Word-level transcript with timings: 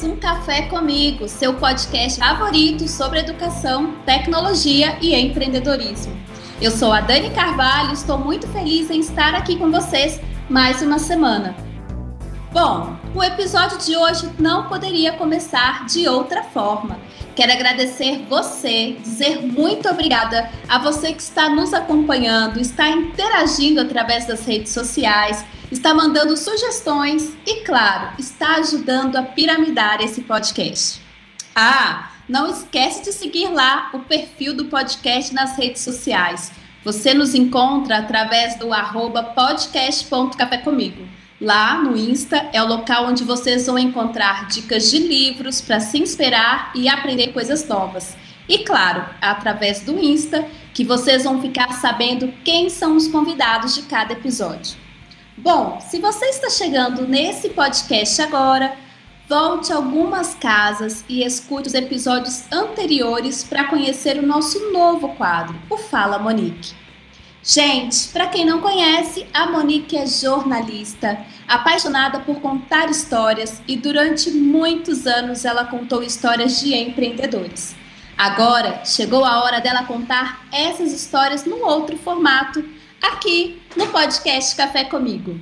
mais 0.00 0.04
um 0.04 0.16
Café 0.16 0.62
Comigo, 0.62 1.28
seu 1.28 1.52
podcast 1.54 2.18
favorito 2.18 2.88
sobre 2.88 3.18
educação, 3.18 3.96
tecnologia 4.06 4.96
e 5.02 5.14
empreendedorismo. 5.14 6.16
Eu 6.58 6.70
sou 6.70 6.90
a 6.90 7.02
Dani 7.02 7.28
Carvalho, 7.30 7.92
estou 7.92 8.16
muito 8.16 8.48
feliz 8.48 8.88
em 8.88 9.00
estar 9.00 9.34
aqui 9.34 9.56
com 9.56 9.70
vocês 9.70 10.18
mais 10.48 10.80
uma 10.80 10.98
semana. 10.98 11.54
Bom, 12.50 12.96
o 13.14 13.22
episódio 13.22 13.76
de 13.76 13.94
hoje 13.94 14.30
não 14.38 14.68
poderia 14.68 15.12
começar 15.12 15.84
de 15.84 16.08
outra 16.08 16.44
forma. 16.44 16.98
Quero 17.36 17.52
agradecer 17.52 18.24
você, 18.26 18.96
dizer 19.02 19.42
muito 19.42 19.86
obrigada 19.86 20.50
a 20.66 20.78
você 20.78 21.12
que 21.12 21.20
está 21.20 21.50
nos 21.50 21.74
acompanhando, 21.74 22.58
está 22.58 22.88
interagindo 22.88 23.82
através 23.82 24.26
das 24.26 24.46
redes 24.46 24.72
sociais, 24.72 25.44
está 25.70 25.94
mandando 25.94 26.36
sugestões 26.36 27.36
e, 27.46 27.62
claro, 27.62 28.10
está 28.18 28.56
ajudando 28.56 29.16
a 29.16 29.22
piramidar 29.22 30.02
esse 30.02 30.22
podcast. 30.22 31.00
Ah, 31.54 32.10
não 32.28 32.48
esquece 32.48 33.02
de 33.02 33.12
seguir 33.12 33.48
lá 33.48 33.90
o 33.92 34.00
perfil 34.00 34.54
do 34.54 34.66
podcast 34.66 35.34
nas 35.34 35.56
redes 35.56 35.82
sociais. 35.82 36.52
Você 36.84 37.12
nos 37.12 37.34
encontra 37.34 37.98
através 37.98 38.56
do 38.58 38.72
arroba 38.72 39.22
podcast.café 39.22 40.58
comigo. 40.58 41.06
Lá 41.40 41.82
no 41.82 41.96
Insta 41.96 42.48
é 42.52 42.62
o 42.62 42.66
local 42.66 43.06
onde 43.06 43.24
vocês 43.24 43.66
vão 43.66 43.78
encontrar 43.78 44.46
dicas 44.48 44.90
de 44.90 44.98
livros 44.98 45.60
para 45.60 45.80
se 45.80 45.98
inspirar 45.98 46.70
e 46.74 46.88
aprender 46.88 47.32
coisas 47.32 47.66
novas. 47.66 48.16
E 48.48 48.58
claro, 48.58 49.04
através 49.20 49.80
do 49.80 49.98
Insta 49.98 50.46
que 50.74 50.84
vocês 50.84 51.24
vão 51.24 51.40
ficar 51.40 51.72
sabendo 51.74 52.32
quem 52.44 52.68
são 52.68 52.96
os 52.96 53.08
convidados 53.08 53.74
de 53.74 53.82
cada 53.82 54.12
episódio. 54.12 54.79
Bom, 55.42 55.80
se 55.80 55.98
você 55.98 56.26
está 56.26 56.50
chegando 56.50 57.08
nesse 57.08 57.48
podcast 57.48 58.20
agora, 58.20 58.76
volte 59.26 59.72
algumas 59.72 60.34
casas 60.34 61.02
e 61.08 61.24
escute 61.24 61.66
os 61.66 61.72
episódios 61.72 62.44
anteriores 62.52 63.42
para 63.42 63.64
conhecer 63.64 64.18
o 64.18 64.26
nosso 64.26 64.70
novo 64.70 65.14
quadro, 65.14 65.58
o 65.70 65.78
Fala 65.78 66.18
Monique. 66.18 66.74
Gente, 67.42 68.08
para 68.08 68.26
quem 68.26 68.44
não 68.44 68.60
conhece, 68.60 69.26
a 69.32 69.46
Monique 69.46 69.96
é 69.96 70.06
jornalista, 70.06 71.18
apaixonada 71.48 72.20
por 72.20 72.38
contar 72.42 72.90
histórias 72.90 73.62
e 73.66 73.78
durante 73.78 74.30
muitos 74.30 75.06
anos 75.06 75.46
ela 75.46 75.64
contou 75.64 76.02
histórias 76.02 76.60
de 76.60 76.74
empreendedores. 76.74 77.74
Agora 78.14 78.84
chegou 78.84 79.24
a 79.24 79.42
hora 79.42 79.58
dela 79.58 79.84
contar 79.84 80.46
essas 80.52 80.92
histórias 80.92 81.46
num 81.46 81.64
outro 81.64 81.96
formato, 81.96 82.62
aqui 83.02 83.60
no 83.76 83.86
podcast 83.88 84.54
Café 84.56 84.84
Comigo. 84.84 85.38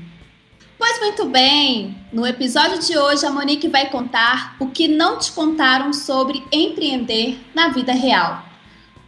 Pois 0.78 1.00
muito 1.00 1.24
bem, 1.26 1.96
no 2.12 2.26
episódio 2.26 2.78
de 2.78 2.96
hoje 2.96 3.26
a 3.26 3.30
Monique 3.30 3.66
vai 3.66 3.90
contar 3.90 4.54
o 4.60 4.68
que 4.68 4.86
não 4.86 5.18
te 5.18 5.32
contaram 5.32 5.92
sobre 5.92 6.44
empreender 6.52 7.40
na 7.54 7.68
vida 7.68 7.92
real. 7.92 8.44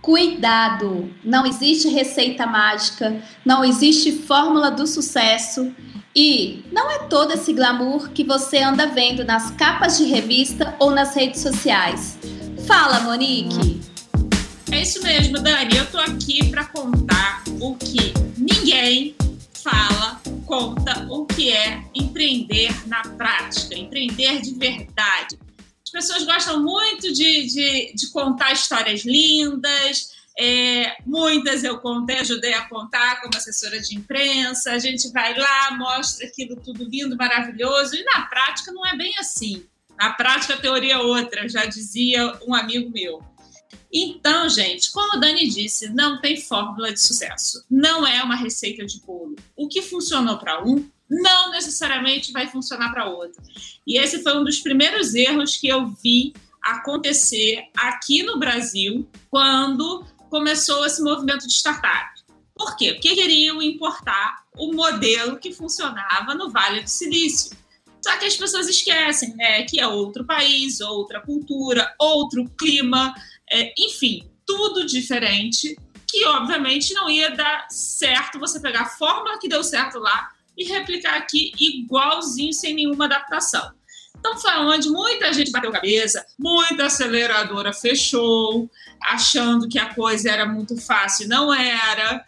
Cuidado! 0.02 1.12
Não 1.22 1.46
existe 1.46 1.88
receita 1.88 2.46
mágica, 2.46 3.22
não 3.44 3.64
existe 3.64 4.10
fórmula 4.10 4.70
do 4.70 4.86
sucesso 4.86 5.72
e 6.16 6.64
não 6.72 6.90
é 6.90 7.00
todo 7.00 7.32
esse 7.32 7.52
glamour 7.52 8.10
que 8.10 8.24
você 8.24 8.58
anda 8.58 8.86
vendo 8.86 9.24
nas 9.24 9.50
capas 9.52 9.98
de 9.98 10.04
revista 10.04 10.74
ou 10.80 10.90
nas 10.90 11.14
redes 11.14 11.40
sociais. 11.40 12.18
Fala, 12.66 13.00
Monique! 13.00 13.89
É 14.72 14.82
isso 14.82 15.02
mesmo, 15.02 15.40
Dani. 15.40 15.76
Eu 15.76 15.90
tô 15.90 15.98
aqui 15.98 16.50
para 16.50 16.64
contar 16.66 17.42
o 17.60 17.74
que 17.76 18.12
ninguém 18.36 19.16
fala, 19.62 20.20
conta 20.46 21.06
o 21.10 21.26
que 21.26 21.52
é 21.52 21.82
empreender 21.94 22.70
na 22.88 23.02
prática, 23.02 23.74
empreender 23.74 24.40
de 24.40 24.54
verdade. 24.54 25.38
As 25.84 25.90
pessoas 25.90 26.24
gostam 26.24 26.62
muito 26.62 27.12
de, 27.12 27.46
de, 27.46 27.92
de 27.94 28.10
contar 28.12 28.52
histórias 28.52 29.04
lindas, 29.04 30.10
é, 30.38 30.96
muitas 31.04 31.64
eu 31.64 31.78
contei, 31.80 32.18
ajudei 32.18 32.54
a 32.54 32.68
contar 32.68 33.20
como 33.20 33.36
assessora 33.36 33.78
de 33.80 33.96
imprensa. 33.96 34.72
A 34.72 34.78
gente 34.78 35.10
vai 35.12 35.36
lá, 35.36 35.76
mostra 35.76 36.26
aquilo 36.26 36.56
tudo 36.56 36.84
lindo, 36.84 37.16
maravilhoso, 37.16 37.94
e 37.96 38.04
na 38.04 38.22
prática 38.22 38.72
não 38.72 38.86
é 38.86 38.96
bem 38.96 39.12
assim. 39.18 39.66
Na 39.98 40.12
prática, 40.14 40.54
a 40.54 40.58
teoria 40.58 40.94
é 40.94 40.98
outra, 40.98 41.46
já 41.46 41.66
dizia 41.66 42.32
um 42.46 42.54
amigo 42.54 42.90
meu. 42.90 43.22
Então, 43.92 44.48
gente, 44.48 44.90
como 44.92 45.14
a 45.14 45.16
Dani 45.16 45.48
disse, 45.48 45.88
não 45.90 46.20
tem 46.20 46.40
fórmula 46.40 46.92
de 46.92 47.00
sucesso. 47.00 47.64
Não 47.70 48.06
é 48.06 48.22
uma 48.22 48.36
receita 48.36 48.84
de 48.84 49.00
bolo. 49.00 49.36
O 49.56 49.68
que 49.68 49.82
funcionou 49.82 50.38
para 50.38 50.62
um 50.62 50.88
não 51.08 51.50
necessariamente 51.50 52.30
vai 52.30 52.46
funcionar 52.46 52.90
para 52.92 53.08
outro. 53.08 53.42
E 53.84 53.98
esse 53.98 54.22
foi 54.22 54.38
um 54.38 54.44
dos 54.44 54.60
primeiros 54.60 55.14
erros 55.14 55.56
que 55.56 55.66
eu 55.66 55.88
vi 55.88 56.32
acontecer 56.62 57.64
aqui 57.76 58.22
no 58.22 58.38
Brasil 58.38 59.08
quando 59.28 60.04
começou 60.28 60.86
esse 60.86 61.02
movimento 61.02 61.46
de 61.46 61.52
startup. 61.52 62.20
Por 62.54 62.76
quê? 62.76 62.92
Porque 62.92 63.14
queriam 63.14 63.60
importar 63.60 64.44
o 64.56 64.72
modelo 64.72 65.38
que 65.38 65.52
funcionava 65.52 66.34
no 66.34 66.50
Vale 66.50 66.82
do 66.82 66.90
Silício. 66.90 67.58
Só 68.02 68.16
que 68.16 68.26
as 68.26 68.36
pessoas 68.36 68.68
esquecem, 68.68 69.34
né, 69.36 69.62
que 69.64 69.80
é 69.80 69.86
outro 69.86 70.24
país, 70.24 70.80
outra 70.80 71.20
cultura, 71.20 71.94
outro 71.98 72.48
clima, 72.58 73.14
é, 73.50 73.72
enfim, 73.78 74.30
tudo 74.46 74.86
diferente, 74.86 75.76
que 76.08 76.24
obviamente 76.26 76.92
não 76.94 77.08
ia 77.08 77.30
dar 77.30 77.66
certo 77.70 78.38
você 78.38 78.60
pegar 78.60 78.82
a 78.82 78.88
fórmula 78.88 79.38
que 79.38 79.48
deu 79.48 79.62
certo 79.62 79.98
lá 79.98 80.30
e 80.56 80.64
replicar 80.64 81.16
aqui 81.16 81.52
igualzinho, 81.58 82.52
sem 82.52 82.74
nenhuma 82.74 83.06
adaptação. 83.06 83.72
Então 84.18 84.36
foi 84.38 84.52
onde 84.58 84.90
muita 84.90 85.32
gente 85.32 85.50
bateu 85.50 85.72
cabeça, 85.72 86.24
muita 86.38 86.86
aceleradora 86.86 87.72
fechou, 87.72 88.70
achando 89.02 89.68
que 89.68 89.78
a 89.78 89.94
coisa 89.94 90.30
era 90.30 90.46
muito 90.46 90.76
fácil, 90.76 91.26
não 91.26 91.52
era. 91.52 92.24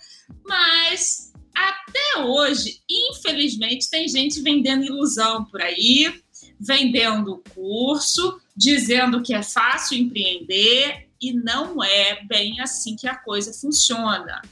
Mas 0.46 1.32
até 1.54 2.22
hoje, 2.24 2.80
infelizmente, 2.90 3.90
tem 3.90 4.08
gente 4.08 4.40
vendendo 4.40 4.84
ilusão 4.84 5.44
por 5.44 5.60
aí, 5.60 6.22
vendendo 6.58 7.42
curso, 7.54 8.40
dizendo 8.56 9.22
que 9.22 9.34
é 9.34 9.42
fácil 9.42 9.98
empreender 9.98 11.10
e 11.22 11.32
não 11.32 11.82
é 11.82 12.24
bem 12.24 12.60
assim 12.60 12.96
que 12.96 13.06
a 13.06 13.14
coisa 13.14 13.52
funciona. 13.52 14.42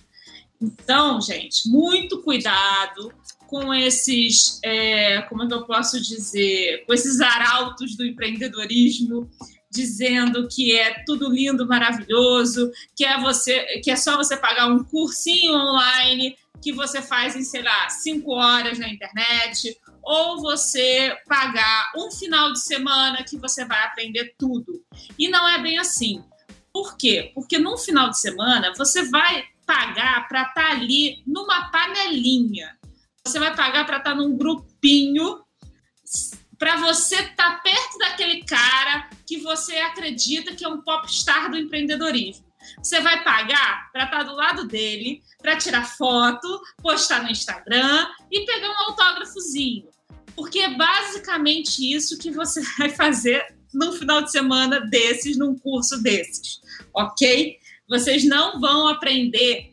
Então, 0.61 1.21
gente, 1.21 1.69
muito 1.69 2.23
cuidado 2.23 3.13
com 3.49 3.75
esses, 3.75 4.61
é, 4.63 5.23
como 5.23 5.43
é 5.43 5.49
eu 5.51 5.65
posso 5.65 6.01
dizer, 6.01 6.85
com 6.87 6.95
esses 6.95 7.21
arautos 7.21 7.97
do 7.97 8.07
empreendedorismo, 8.07 9.29
dizendo 9.71 10.47
que 10.49 10.79
é 10.79 11.03
tudo 11.05 11.29
lindo, 11.29 11.67
maravilhoso, 11.67 12.71
que 12.95 13.05
é 13.05 13.21
você, 13.21 13.81
que 13.83 13.91
é 13.91 13.97
só 13.97 14.17
você 14.17 14.37
pagar 14.37 14.69
um 14.69 14.85
cursinho 14.85 15.55
online 15.55 16.37
que 16.63 16.73
você 16.73 17.01
faz 17.01 17.35
em, 17.35 17.43
sei 17.43 17.63
lá, 17.63 17.89
cinco 17.89 18.33
horas 18.33 18.79
na 18.79 18.89
internet, 18.89 19.77
ou 20.03 20.41
você 20.41 21.17
pagar 21.27 21.91
um 21.97 22.11
final 22.11 22.53
de 22.53 22.61
semana 22.61 23.25
que 23.25 23.39
você 23.39 23.65
vai 23.65 23.83
aprender 23.85 24.35
tudo. 24.37 24.85
E 25.19 25.29
não 25.29 25.49
é 25.49 25.59
bem 25.61 25.79
assim. 25.79 26.23
Por 26.73 26.97
quê? 26.97 27.33
Porque 27.35 27.59
num 27.59 27.77
final 27.77 28.11
de 28.11 28.19
semana 28.19 28.73
você 28.77 29.03
vai 29.09 29.45
pagar 29.67 30.29
para 30.29 30.43
estar 30.43 30.55
tá 30.55 30.71
ali 30.71 31.23
numa 31.27 31.71
panelinha 31.71 32.79
você 33.25 33.39
vai 33.39 33.55
pagar 33.55 33.85
para 33.87 33.99
estar 33.99 34.11
tá 34.11 34.17
num 34.17 34.37
grupinho, 34.37 35.43
para 36.59 36.77
você 36.77 37.17
estar 37.17 37.37
tá 37.37 37.61
perto 37.63 37.99
daquele 37.99 38.43
cara 38.45 39.09
que 39.27 39.39
você 39.39 39.77
acredita 39.77 40.55
que 40.55 40.65
é 40.65 40.69
um 40.69 40.81
popstar 40.81 41.51
do 41.51 41.57
empreendedorismo. 41.57 42.45
Você 42.83 43.01
vai 43.01 43.23
pagar 43.23 43.91
para 43.93 44.05
estar 44.05 44.19
tá 44.19 44.23
do 44.25 44.35
lado 44.35 44.67
dele, 44.67 45.23
para 45.41 45.57
tirar 45.57 45.85
foto, 45.85 46.61
postar 46.83 47.23
no 47.23 47.31
Instagram 47.31 48.09
e 48.31 48.45
pegar 48.45 48.71
um 48.71 48.91
autógrafozinho. 48.91 49.89
Porque 50.35 50.59
é 50.59 50.77
basicamente 50.77 51.79
isso 51.81 52.19
que 52.19 52.31
você 52.31 52.63
vai 52.79 52.91
fazer 52.91 53.47
no 53.73 53.93
final 53.93 54.23
de 54.23 54.31
semana 54.31 54.81
desses, 54.81 55.37
num 55.37 55.59
curso 55.59 56.03
desses, 56.03 56.61
ok? 56.95 57.57
Vocês 57.89 58.25
não 58.25 58.61
vão 58.61 58.89
aprender 58.89 59.73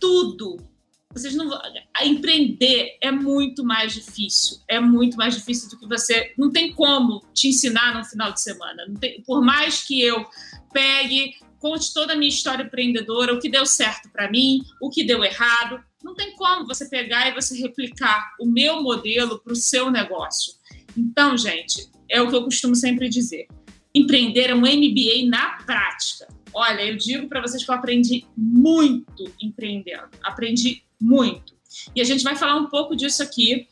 tudo 0.00 0.68
vocês 1.10 1.34
não 1.34 1.50
a 1.94 2.06
empreender 2.06 2.98
é 3.00 3.10
muito 3.10 3.64
mais 3.64 3.94
difícil, 3.94 4.58
é 4.68 4.78
muito 4.78 5.16
mais 5.16 5.34
difícil 5.34 5.70
do 5.70 5.78
que 5.78 5.86
você 5.86 6.32
não 6.36 6.50
tem 6.50 6.72
como 6.72 7.24
te 7.32 7.48
ensinar 7.48 7.96
no 7.96 8.04
final 8.04 8.32
de 8.32 8.40
semana. 8.40 8.84
Tem, 9.00 9.22
por 9.22 9.42
mais 9.42 9.82
que 9.82 10.00
eu 10.00 10.26
pegue, 10.72 11.34
conte 11.58 11.94
toda 11.94 12.12
a 12.12 12.16
minha 12.16 12.28
história 12.28 12.62
empreendedora, 12.62 13.34
o 13.34 13.40
que 13.40 13.48
deu 13.48 13.64
certo 13.64 14.10
para 14.10 14.30
mim, 14.30 14.60
o 14.80 14.90
que 14.90 15.02
deu 15.02 15.24
errado, 15.24 15.82
não 16.04 16.14
tem 16.14 16.36
como 16.36 16.66
você 16.66 16.88
pegar 16.88 17.26
e 17.28 17.34
você 17.34 17.58
replicar 17.58 18.34
o 18.38 18.46
meu 18.46 18.82
modelo 18.82 19.38
para 19.40 19.52
o 19.52 19.56
seu 19.56 19.90
negócio. 19.90 20.54
Então, 20.98 21.36
gente, 21.36 21.88
é 22.10 22.20
o 22.20 22.28
que 22.28 22.34
eu 22.34 22.42
costumo 22.42 22.74
sempre 22.74 23.08
dizer. 23.08 23.46
Empreender 23.94 24.50
é 24.50 24.54
um 24.54 24.60
MBA 24.60 25.28
na 25.28 25.58
prática. 25.64 26.26
Olha, 26.52 26.82
eu 26.84 26.96
digo 26.96 27.28
para 27.28 27.40
vocês 27.40 27.64
que 27.64 27.70
eu 27.70 27.74
aprendi 27.74 28.26
muito 28.36 29.30
empreendendo. 29.40 30.08
Aprendi 30.22 30.82
muito. 31.00 31.56
E 31.94 32.00
a 32.00 32.04
gente 32.04 32.24
vai 32.24 32.34
falar 32.34 32.56
um 32.56 32.66
pouco 32.66 32.96
disso 32.96 33.22
aqui. 33.22 33.68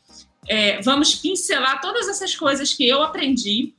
É, 0.47 0.81
vamos 0.81 1.15
pincelar 1.15 1.81
todas 1.81 2.07
essas 2.07 2.33
coisas 2.33 2.73
que 2.73 2.87
eu 2.87 3.03
aprendi 3.03 3.73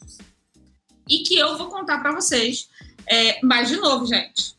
e 1.08 1.20
que 1.20 1.36
eu 1.36 1.56
vou 1.56 1.68
contar 1.68 2.00
para 2.00 2.12
vocês. 2.12 2.68
É, 3.06 3.40
mas, 3.42 3.68
de 3.68 3.76
novo, 3.76 4.04
gente, 4.04 4.54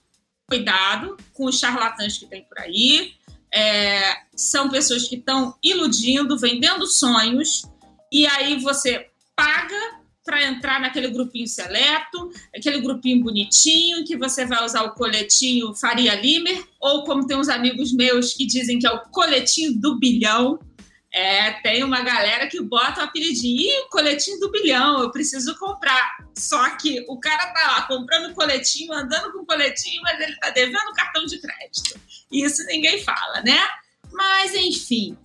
cuidado 0.47 1.15
com 1.33 1.45
os 1.45 1.59
charlatãs 1.59 2.17
que 2.17 2.25
tem 2.25 2.43
por 2.43 2.57
aí. 2.57 3.13
É, 3.53 4.15
são 4.35 4.69
pessoas 4.69 5.07
que 5.07 5.15
estão 5.15 5.55
iludindo, 5.63 6.37
vendendo 6.37 6.87
sonhos, 6.87 7.63
e 8.11 8.25
aí 8.27 8.59
você 8.59 9.07
paga 9.35 9.99
para 10.29 10.43
entrar 10.43 10.79
naquele 10.79 11.07
grupinho 11.09 11.47
seleto, 11.47 12.31
aquele 12.55 12.79
grupinho 12.81 13.23
bonitinho, 13.23 14.05
que 14.05 14.15
você 14.15 14.45
vai 14.45 14.63
usar 14.63 14.83
o 14.83 14.93
coletinho 14.93 15.73
Faria 15.73 16.13
Limer, 16.13 16.63
ou 16.79 17.03
como 17.03 17.25
tem 17.25 17.35
uns 17.35 17.49
amigos 17.49 17.91
meus 17.91 18.33
que 18.33 18.45
dizem 18.45 18.77
que 18.77 18.85
é 18.85 18.91
o 18.91 19.01
coletinho 19.09 19.73
do 19.79 19.97
bilhão. 19.97 20.59
É, 21.11 21.53
tem 21.63 21.83
uma 21.83 22.01
galera 22.01 22.45
que 22.45 22.61
bota 22.61 23.01
o 23.01 23.03
apelidinho, 23.05 23.59
Ih, 23.59 23.79
o 23.87 23.89
coletinho 23.89 24.39
do 24.39 24.51
bilhão, 24.51 25.01
eu 25.01 25.09
preciso 25.09 25.57
comprar. 25.57 26.17
Só 26.37 26.77
que 26.77 27.03
o 27.07 27.19
cara 27.19 27.47
tá 27.47 27.67
lá 27.71 27.81
comprando 27.87 28.31
coletinho, 28.35 28.93
andando 28.93 29.31
com 29.33 29.43
coletinho, 29.43 29.99
mas 30.03 30.19
ele 30.21 30.35
tá 30.35 30.51
devendo 30.51 30.93
cartão 30.93 31.25
de 31.25 31.39
crédito. 31.39 31.99
Isso 32.31 32.63
ninguém 32.65 33.03
fala, 33.03 33.41
né? 33.41 33.59
Mas 34.11 34.53
enfim. 34.53 35.17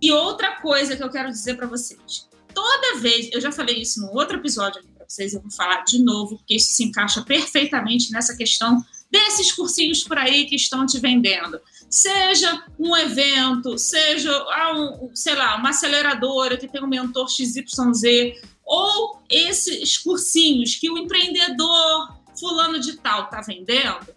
E 0.00 0.12
outra 0.12 0.60
coisa 0.60 0.96
que 0.96 1.02
eu 1.02 1.10
quero 1.10 1.30
dizer 1.30 1.56
para 1.56 1.66
vocês. 1.66 2.28
Toda 2.54 2.98
vez, 2.98 3.28
eu 3.32 3.40
já 3.40 3.52
falei 3.52 3.80
isso 3.80 4.00
no 4.00 4.12
outro 4.12 4.38
episódio 4.38 4.80
aqui 4.80 4.88
para 4.92 5.06
vocês, 5.06 5.32
eu 5.34 5.40
vou 5.40 5.50
falar 5.50 5.82
de 5.84 6.02
novo, 6.02 6.38
porque 6.38 6.56
isso 6.56 6.70
se 6.70 6.84
encaixa 6.84 7.22
perfeitamente 7.22 8.10
nessa 8.10 8.36
questão 8.36 8.84
desses 9.10 9.52
cursinhos 9.52 10.04
por 10.04 10.18
aí 10.18 10.44
que 10.46 10.56
estão 10.56 10.84
te 10.84 10.98
vendendo 10.98 11.60
seja 11.90 12.64
um 12.78 12.96
evento, 12.96 13.78
seja, 13.78 14.30
ah, 14.30 14.72
um, 14.76 15.14
sei 15.14 15.34
lá, 15.34 15.56
uma 15.56 15.70
aceleradora 15.70 16.56
que 16.56 16.68
tem 16.68 16.82
um 16.82 16.88
mentor 16.88 17.28
XYZ, 17.28 18.34
ou 18.64 19.22
esses 19.28 19.96
cursinhos 19.96 20.74
que 20.74 20.90
o 20.90 20.98
empreendedor 20.98 22.18
fulano 22.38 22.78
de 22.78 22.96
tal 22.98 23.24
está 23.24 23.40
vendendo, 23.40 24.14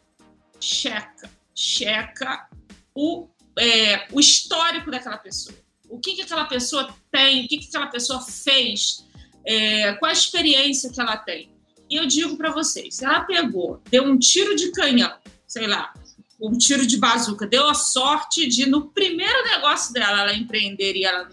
checa, 0.59 1.29
checa 1.55 2.49
o, 2.93 3.27
é, 3.57 4.07
o 4.11 4.19
histórico 4.19 4.91
daquela 4.91 5.17
pessoa. 5.17 5.57
O 5.91 5.99
que, 5.99 6.15
que 6.15 6.21
aquela 6.21 6.45
pessoa 6.45 6.93
tem, 7.11 7.45
o 7.45 7.47
que, 7.47 7.57
que 7.57 7.67
aquela 7.67 7.87
pessoa 7.87 8.21
fez, 8.21 9.05
é, 9.45 9.93
qual 9.93 10.09
a 10.09 10.13
experiência 10.13 10.89
que 10.89 10.99
ela 10.99 11.17
tem. 11.17 11.51
E 11.89 11.97
eu 11.97 12.07
digo 12.07 12.37
para 12.37 12.51
vocês, 12.51 12.95
se 12.95 13.05
ela 13.05 13.21
pegou, 13.21 13.81
deu 13.89 14.03
um 14.03 14.17
tiro 14.17 14.55
de 14.55 14.71
canhão, 14.71 15.13
sei 15.45 15.67
lá, 15.67 15.93
um 16.41 16.57
tiro 16.57 16.87
de 16.87 16.97
bazuca. 16.97 17.45
Deu 17.45 17.69
a 17.69 17.73
sorte 17.73 18.47
de, 18.47 18.65
no 18.65 18.89
primeiro 18.89 19.43
negócio 19.43 19.93
dela, 19.93 20.21
ela 20.21 20.33
empreender 20.33 20.95
e 20.95 21.03
ela, 21.03 21.29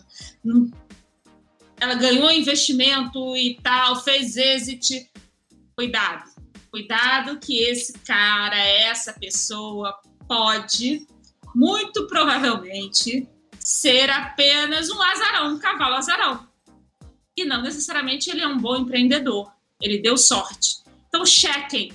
ela 1.80 1.94
ganhou 1.94 2.30
investimento 2.30 3.36
e 3.36 3.58
tal, 3.62 4.02
fez 4.02 4.36
exit. 4.36 5.08
Cuidado, 5.76 6.28
cuidado 6.72 7.38
que 7.38 7.62
esse 7.62 7.92
cara, 8.00 8.58
essa 8.58 9.12
pessoa 9.12 9.94
pode, 10.26 11.06
muito 11.54 12.08
provavelmente, 12.08 13.28
ser 13.68 14.08
apenas 14.08 14.88
um 14.88 15.02
azarão, 15.02 15.52
um 15.52 15.58
cavalo 15.58 15.96
azarão. 15.96 16.48
E 17.36 17.44
não 17.44 17.60
necessariamente 17.60 18.30
ele 18.30 18.40
é 18.40 18.48
um 18.48 18.56
bom 18.56 18.78
empreendedor. 18.78 19.52
Ele 19.78 19.98
deu 19.98 20.16
sorte. 20.16 20.78
Então, 21.06 21.26
chequem, 21.26 21.92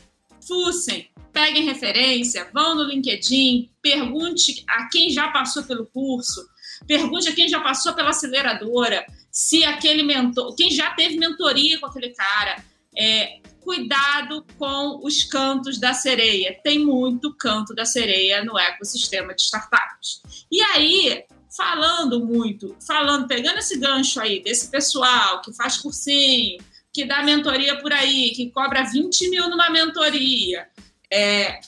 fuçem, 0.47 1.09
peguem 1.31 1.65
referência, 1.65 2.47
vão 2.53 2.75
no 2.75 2.83
LinkedIn, 2.83 3.71
pergunte 3.81 4.63
a 4.69 4.87
quem 4.87 5.09
já 5.09 5.29
passou 5.29 5.63
pelo 5.63 5.87
curso, 5.87 6.47
pergunte 6.85 7.27
a 7.27 7.33
quem 7.33 7.47
já 7.47 7.59
passou 7.59 7.93
pela 7.93 8.11
aceleradora, 8.11 9.03
se 9.31 9.63
aquele 9.63 10.03
mentor, 10.03 10.55
quem 10.55 10.69
já 10.69 10.91
teve 10.91 11.17
mentoria 11.17 11.79
com 11.79 11.87
aquele 11.87 12.11
cara. 12.11 12.63
É, 12.95 13.39
cuidado 13.61 14.45
com 14.59 14.99
os 15.03 15.23
cantos 15.23 15.79
da 15.79 15.95
sereia. 15.95 16.55
Tem 16.63 16.77
muito 16.77 17.33
canto 17.35 17.73
da 17.73 17.85
sereia 17.85 18.43
no 18.43 18.59
ecossistema 18.59 19.33
de 19.33 19.41
startups. 19.41 20.21
E 20.51 20.61
aí, 20.61 21.25
falando 21.55 22.25
muito, 22.25 22.75
falando, 22.85 23.27
pegando 23.27 23.59
esse 23.59 23.77
gancho 23.77 24.19
aí 24.19 24.41
desse 24.41 24.69
pessoal 24.69 25.41
que 25.41 25.53
faz 25.53 25.77
cursinho, 25.77 26.57
que 26.91 27.05
dá 27.05 27.23
mentoria 27.23 27.79
por 27.79 27.91
aí, 27.91 28.31
que 28.31 28.49
cobra 28.51 28.83
20 28.83 29.29
mil 29.29 29.49
numa 29.49 29.69
mentoria, 29.69 30.67
é, 31.11 31.59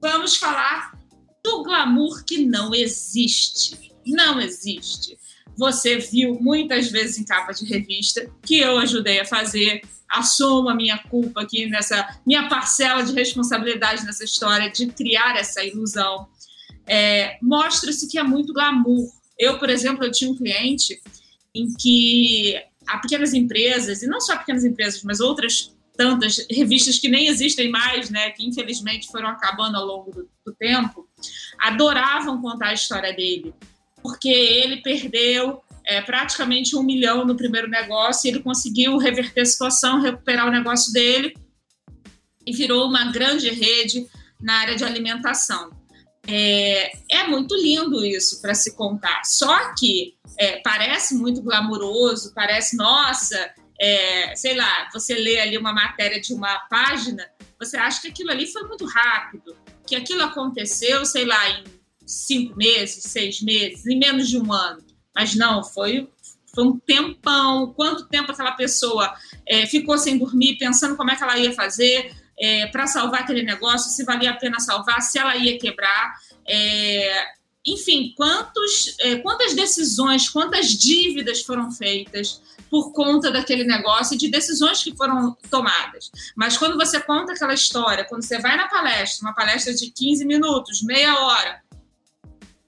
vamos 0.00 0.36
falar 0.36 0.92
do 1.42 1.62
glamour 1.62 2.24
que 2.24 2.44
não 2.44 2.74
existe. 2.74 3.92
Não 4.06 4.40
existe. 4.40 5.18
Você 5.56 5.98
viu 5.98 6.38
muitas 6.40 6.90
vezes 6.90 7.18
em 7.18 7.24
capa 7.24 7.52
de 7.52 7.64
revista 7.64 8.28
que 8.42 8.58
eu 8.58 8.78
ajudei 8.78 9.20
a 9.20 9.24
fazer. 9.24 9.82
Assumo 10.08 10.68
a 10.68 10.74
minha 10.74 10.98
culpa 10.98 11.42
aqui 11.42 11.66
nessa 11.66 12.20
minha 12.26 12.48
parcela 12.48 13.02
de 13.02 13.12
responsabilidade 13.12 14.04
nessa 14.04 14.24
história 14.24 14.70
de 14.70 14.86
criar 14.88 15.36
essa 15.36 15.64
ilusão. 15.64 16.28
É, 16.86 17.38
Mostra-se 17.42 18.08
que 18.08 18.18
é 18.18 18.22
muito 18.22 18.52
glamour. 18.52 19.21
Eu, 19.42 19.58
por 19.58 19.68
exemplo, 19.68 20.04
eu 20.04 20.12
tinha 20.12 20.30
um 20.30 20.36
cliente 20.36 21.02
em 21.52 21.74
que 21.74 22.54
a 22.86 22.98
pequenas 22.98 23.34
empresas, 23.34 24.00
e 24.00 24.06
não 24.06 24.20
só 24.20 24.36
pequenas 24.36 24.64
empresas, 24.64 25.02
mas 25.02 25.18
outras 25.18 25.74
tantas 25.96 26.46
revistas 26.48 27.00
que 27.00 27.08
nem 27.08 27.26
existem 27.26 27.68
mais, 27.68 28.08
né, 28.08 28.30
que 28.30 28.46
infelizmente 28.46 29.08
foram 29.08 29.28
acabando 29.28 29.76
ao 29.76 29.84
longo 29.84 30.12
do, 30.12 30.30
do 30.46 30.54
tempo, 30.54 31.08
adoravam 31.58 32.40
contar 32.40 32.68
a 32.68 32.74
história 32.74 33.12
dele, 33.12 33.52
porque 34.00 34.28
ele 34.28 34.80
perdeu 34.80 35.60
é, 35.84 36.00
praticamente 36.00 36.76
um 36.76 36.82
milhão 36.84 37.24
no 37.24 37.36
primeiro 37.36 37.68
negócio, 37.68 38.28
e 38.28 38.30
ele 38.30 38.44
conseguiu 38.44 38.96
reverter 38.96 39.40
a 39.40 39.46
situação, 39.46 40.00
recuperar 40.00 40.46
o 40.46 40.52
negócio 40.52 40.92
dele 40.92 41.36
e 42.46 42.52
virou 42.52 42.88
uma 42.88 43.10
grande 43.10 43.50
rede 43.50 44.06
na 44.40 44.60
área 44.60 44.76
de 44.76 44.84
alimentação. 44.84 45.81
É, 46.26 46.92
é 47.10 47.26
muito 47.26 47.54
lindo 47.56 48.04
isso 48.04 48.40
para 48.40 48.54
se 48.54 48.76
contar. 48.76 49.22
Só 49.24 49.74
que 49.74 50.14
é, 50.38 50.60
parece 50.60 51.14
muito 51.14 51.42
glamouroso, 51.42 52.32
parece, 52.34 52.76
nossa, 52.76 53.52
é, 53.80 54.34
sei 54.36 54.54
lá, 54.54 54.88
você 54.92 55.14
lê 55.14 55.40
ali 55.40 55.58
uma 55.58 55.72
matéria 55.72 56.20
de 56.20 56.32
uma 56.32 56.58
página, 56.70 57.28
você 57.58 57.76
acha 57.76 58.00
que 58.00 58.08
aquilo 58.08 58.30
ali 58.30 58.46
foi 58.46 58.62
muito 58.62 58.84
rápido, 58.86 59.56
que 59.86 59.96
aquilo 59.96 60.22
aconteceu, 60.22 61.04
sei 61.04 61.24
lá, 61.24 61.50
em 61.50 61.64
cinco 62.06 62.56
meses, 62.56 63.02
seis 63.04 63.40
meses, 63.40 63.86
em 63.86 63.98
menos 63.98 64.28
de 64.28 64.38
um 64.38 64.52
ano. 64.52 64.82
Mas 65.14 65.34
não, 65.34 65.62
foi, 65.64 66.08
foi 66.54 66.64
um 66.64 66.78
tempão. 66.78 67.72
Quanto 67.74 68.08
tempo 68.08 68.32
aquela 68.32 68.52
pessoa 68.52 69.12
é, 69.46 69.66
ficou 69.66 69.98
sem 69.98 70.18
dormir, 70.18 70.56
pensando 70.58 70.96
como 70.96 71.10
é 71.10 71.16
que 71.16 71.22
ela 71.22 71.38
ia 71.38 71.52
fazer 71.52 72.14
é, 72.42 72.66
para 72.66 72.88
salvar 72.88 73.20
aquele 73.20 73.44
negócio, 73.44 73.88
se 73.88 74.04
valia 74.04 74.32
a 74.32 74.36
pena 74.36 74.58
salvar, 74.58 75.00
se 75.00 75.16
ela 75.16 75.36
ia 75.36 75.56
quebrar. 75.60 76.12
É, 76.44 77.24
enfim, 77.64 78.12
quantos, 78.16 78.96
é, 78.98 79.16
quantas 79.18 79.54
decisões, 79.54 80.28
quantas 80.28 80.70
dívidas 80.70 81.42
foram 81.42 81.70
feitas 81.70 82.42
por 82.68 82.92
conta 82.92 83.30
daquele 83.30 83.62
negócio 83.62 84.14
e 84.14 84.18
de 84.18 84.28
decisões 84.28 84.82
que 84.82 84.96
foram 84.96 85.36
tomadas. 85.48 86.10
Mas 86.34 86.56
quando 86.56 86.76
você 86.76 86.98
conta 86.98 87.32
aquela 87.32 87.54
história, 87.54 88.04
quando 88.04 88.24
você 88.24 88.40
vai 88.40 88.56
na 88.56 88.66
palestra, 88.66 89.28
uma 89.28 89.34
palestra 89.34 89.72
de 89.72 89.92
15 89.92 90.24
minutos, 90.24 90.82
meia 90.82 91.16
hora, 91.20 91.62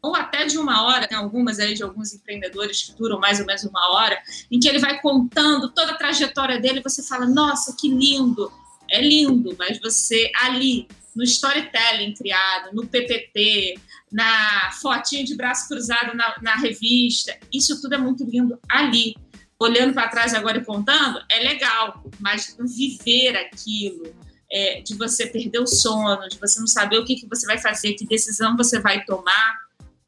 ou 0.00 0.14
até 0.14 0.44
de 0.44 0.56
uma 0.56 0.84
hora, 0.84 1.08
tem 1.08 1.18
algumas 1.18 1.58
aí 1.58 1.74
de 1.74 1.82
alguns 1.82 2.12
empreendedores 2.12 2.82
que 2.84 2.92
duram 2.92 3.18
mais 3.18 3.40
ou 3.40 3.46
menos 3.46 3.64
uma 3.64 3.92
hora, 3.92 4.16
em 4.52 4.60
que 4.60 4.68
ele 4.68 4.78
vai 4.78 5.00
contando 5.00 5.72
toda 5.72 5.92
a 5.92 5.96
trajetória 5.96 6.60
dele, 6.60 6.80
você 6.80 7.02
fala, 7.02 7.26
nossa, 7.26 7.74
que 7.76 7.88
lindo, 7.88 8.52
é 8.90 9.00
lindo, 9.00 9.54
mas 9.58 9.78
você 9.80 10.30
ali, 10.42 10.88
no 11.14 11.22
storytelling 11.22 12.14
criado, 12.14 12.74
no 12.74 12.86
PPT, 12.86 13.78
na 14.10 14.70
fotinho 14.80 15.24
de 15.24 15.36
braço 15.36 15.68
cruzado 15.68 16.16
na, 16.16 16.36
na 16.42 16.56
revista, 16.56 17.36
isso 17.52 17.80
tudo 17.80 17.94
é 17.94 17.98
muito 17.98 18.24
lindo 18.24 18.58
ali 18.68 19.14
olhando 19.58 19.94
para 19.94 20.08
trás 20.08 20.34
agora 20.34 20.58
e 20.58 20.64
contando, 20.64 21.20
é 21.30 21.40
legal, 21.40 22.02
mas 22.20 22.56
viver 22.58 23.36
aquilo, 23.36 24.14
é, 24.50 24.80
de 24.82 24.94
você 24.94 25.26
perder 25.26 25.60
o 25.60 25.66
sono, 25.66 26.28
de 26.28 26.38
você 26.38 26.60
não 26.60 26.66
saber 26.66 26.98
o 26.98 27.04
que, 27.04 27.16
que 27.16 27.28
você 27.28 27.46
vai 27.46 27.58
fazer, 27.58 27.94
que 27.94 28.06
decisão 28.06 28.56
você 28.56 28.78
vai 28.80 29.04
tomar, 29.04 29.56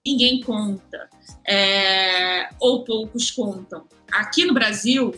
ninguém 0.04 0.40
conta, 0.40 1.08
é, 1.46 2.48
ou 2.60 2.84
poucos 2.84 3.30
contam. 3.30 3.86
Aqui 4.12 4.44
no 4.44 4.54
Brasil, 4.54 5.14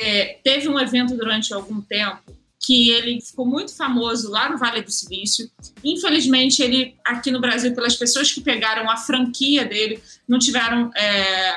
é, 0.00 0.40
teve 0.42 0.68
um 0.68 0.78
evento 0.78 1.16
durante 1.16 1.52
algum 1.52 1.80
tempo 1.80 2.37
que 2.60 2.90
ele 2.90 3.20
ficou 3.20 3.46
muito 3.46 3.74
famoso 3.76 4.30
lá 4.30 4.50
no 4.50 4.58
Vale 4.58 4.82
do 4.82 4.90
Silício. 4.90 5.50
Infelizmente, 5.84 6.62
ele 6.62 6.96
aqui 7.04 7.30
no 7.30 7.40
Brasil, 7.40 7.74
pelas 7.74 7.96
pessoas 7.96 8.32
que 8.32 8.40
pegaram 8.40 8.90
a 8.90 8.96
franquia 8.96 9.64
dele, 9.64 10.02
não 10.26 10.38
tiveram 10.38 10.90
é, 10.94 11.54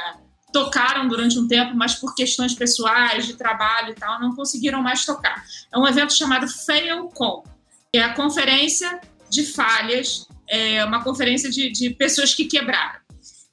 tocaram 0.51 1.07
durante 1.07 1.39
um 1.39 1.47
tempo, 1.47 1.75
mas 1.75 1.95
por 1.95 2.13
questões 2.13 2.53
pessoais, 2.53 3.25
de 3.25 3.35
trabalho 3.35 3.91
e 3.91 3.95
tal, 3.95 4.19
não 4.19 4.35
conseguiram 4.35 4.81
mais 4.81 5.05
tocar. 5.05 5.43
É 5.73 5.77
um 5.77 5.87
evento 5.87 6.13
chamado 6.13 6.47
FailCon, 6.47 7.43
que 7.91 7.99
é 7.99 8.03
a 8.03 8.13
conferência 8.13 8.99
de 9.29 9.43
falhas, 9.43 10.27
é 10.47 10.83
uma 10.83 11.03
conferência 11.03 11.49
de, 11.49 11.71
de 11.71 11.91
pessoas 11.91 12.33
que 12.33 12.45
quebraram. 12.45 12.99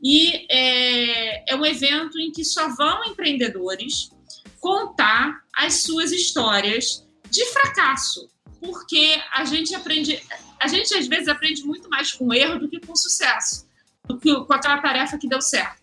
E 0.03 0.47
é, 0.51 1.53
é 1.53 1.57
um 1.57 1.65
evento 1.65 2.19
em 2.19 2.31
que 2.31 2.45
só 2.45 2.69
vão 2.69 3.05
empreendedores 3.05 4.11
contar 4.61 5.41
as 5.57 5.83
suas 5.83 6.13
histórias 6.13 7.08
de 7.31 7.45
fracasso, 7.47 8.29
porque 8.61 9.21
a 9.33 9.45
gente 9.45 9.75
aprende, 9.75 10.21
a 10.61 10.67
gente 10.67 10.95
às 10.95 11.07
vezes 11.07 11.29
aprende 11.29 11.63
muito 11.63 11.89
mais 11.89 12.13
com 12.13 12.33
erro 12.33 12.59
do 12.59 12.69
que 12.69 12.81
com 12.81 12.95
sucesso, 12.97 13.67
do 14.07 14.19
que 14.19 14.35
com 14.35 14.53
aquela 14.53 14.79
tarefa 14.79 15.19
que 15.19 15.29
deu 15.29 15.41
certo. 15.41 15.79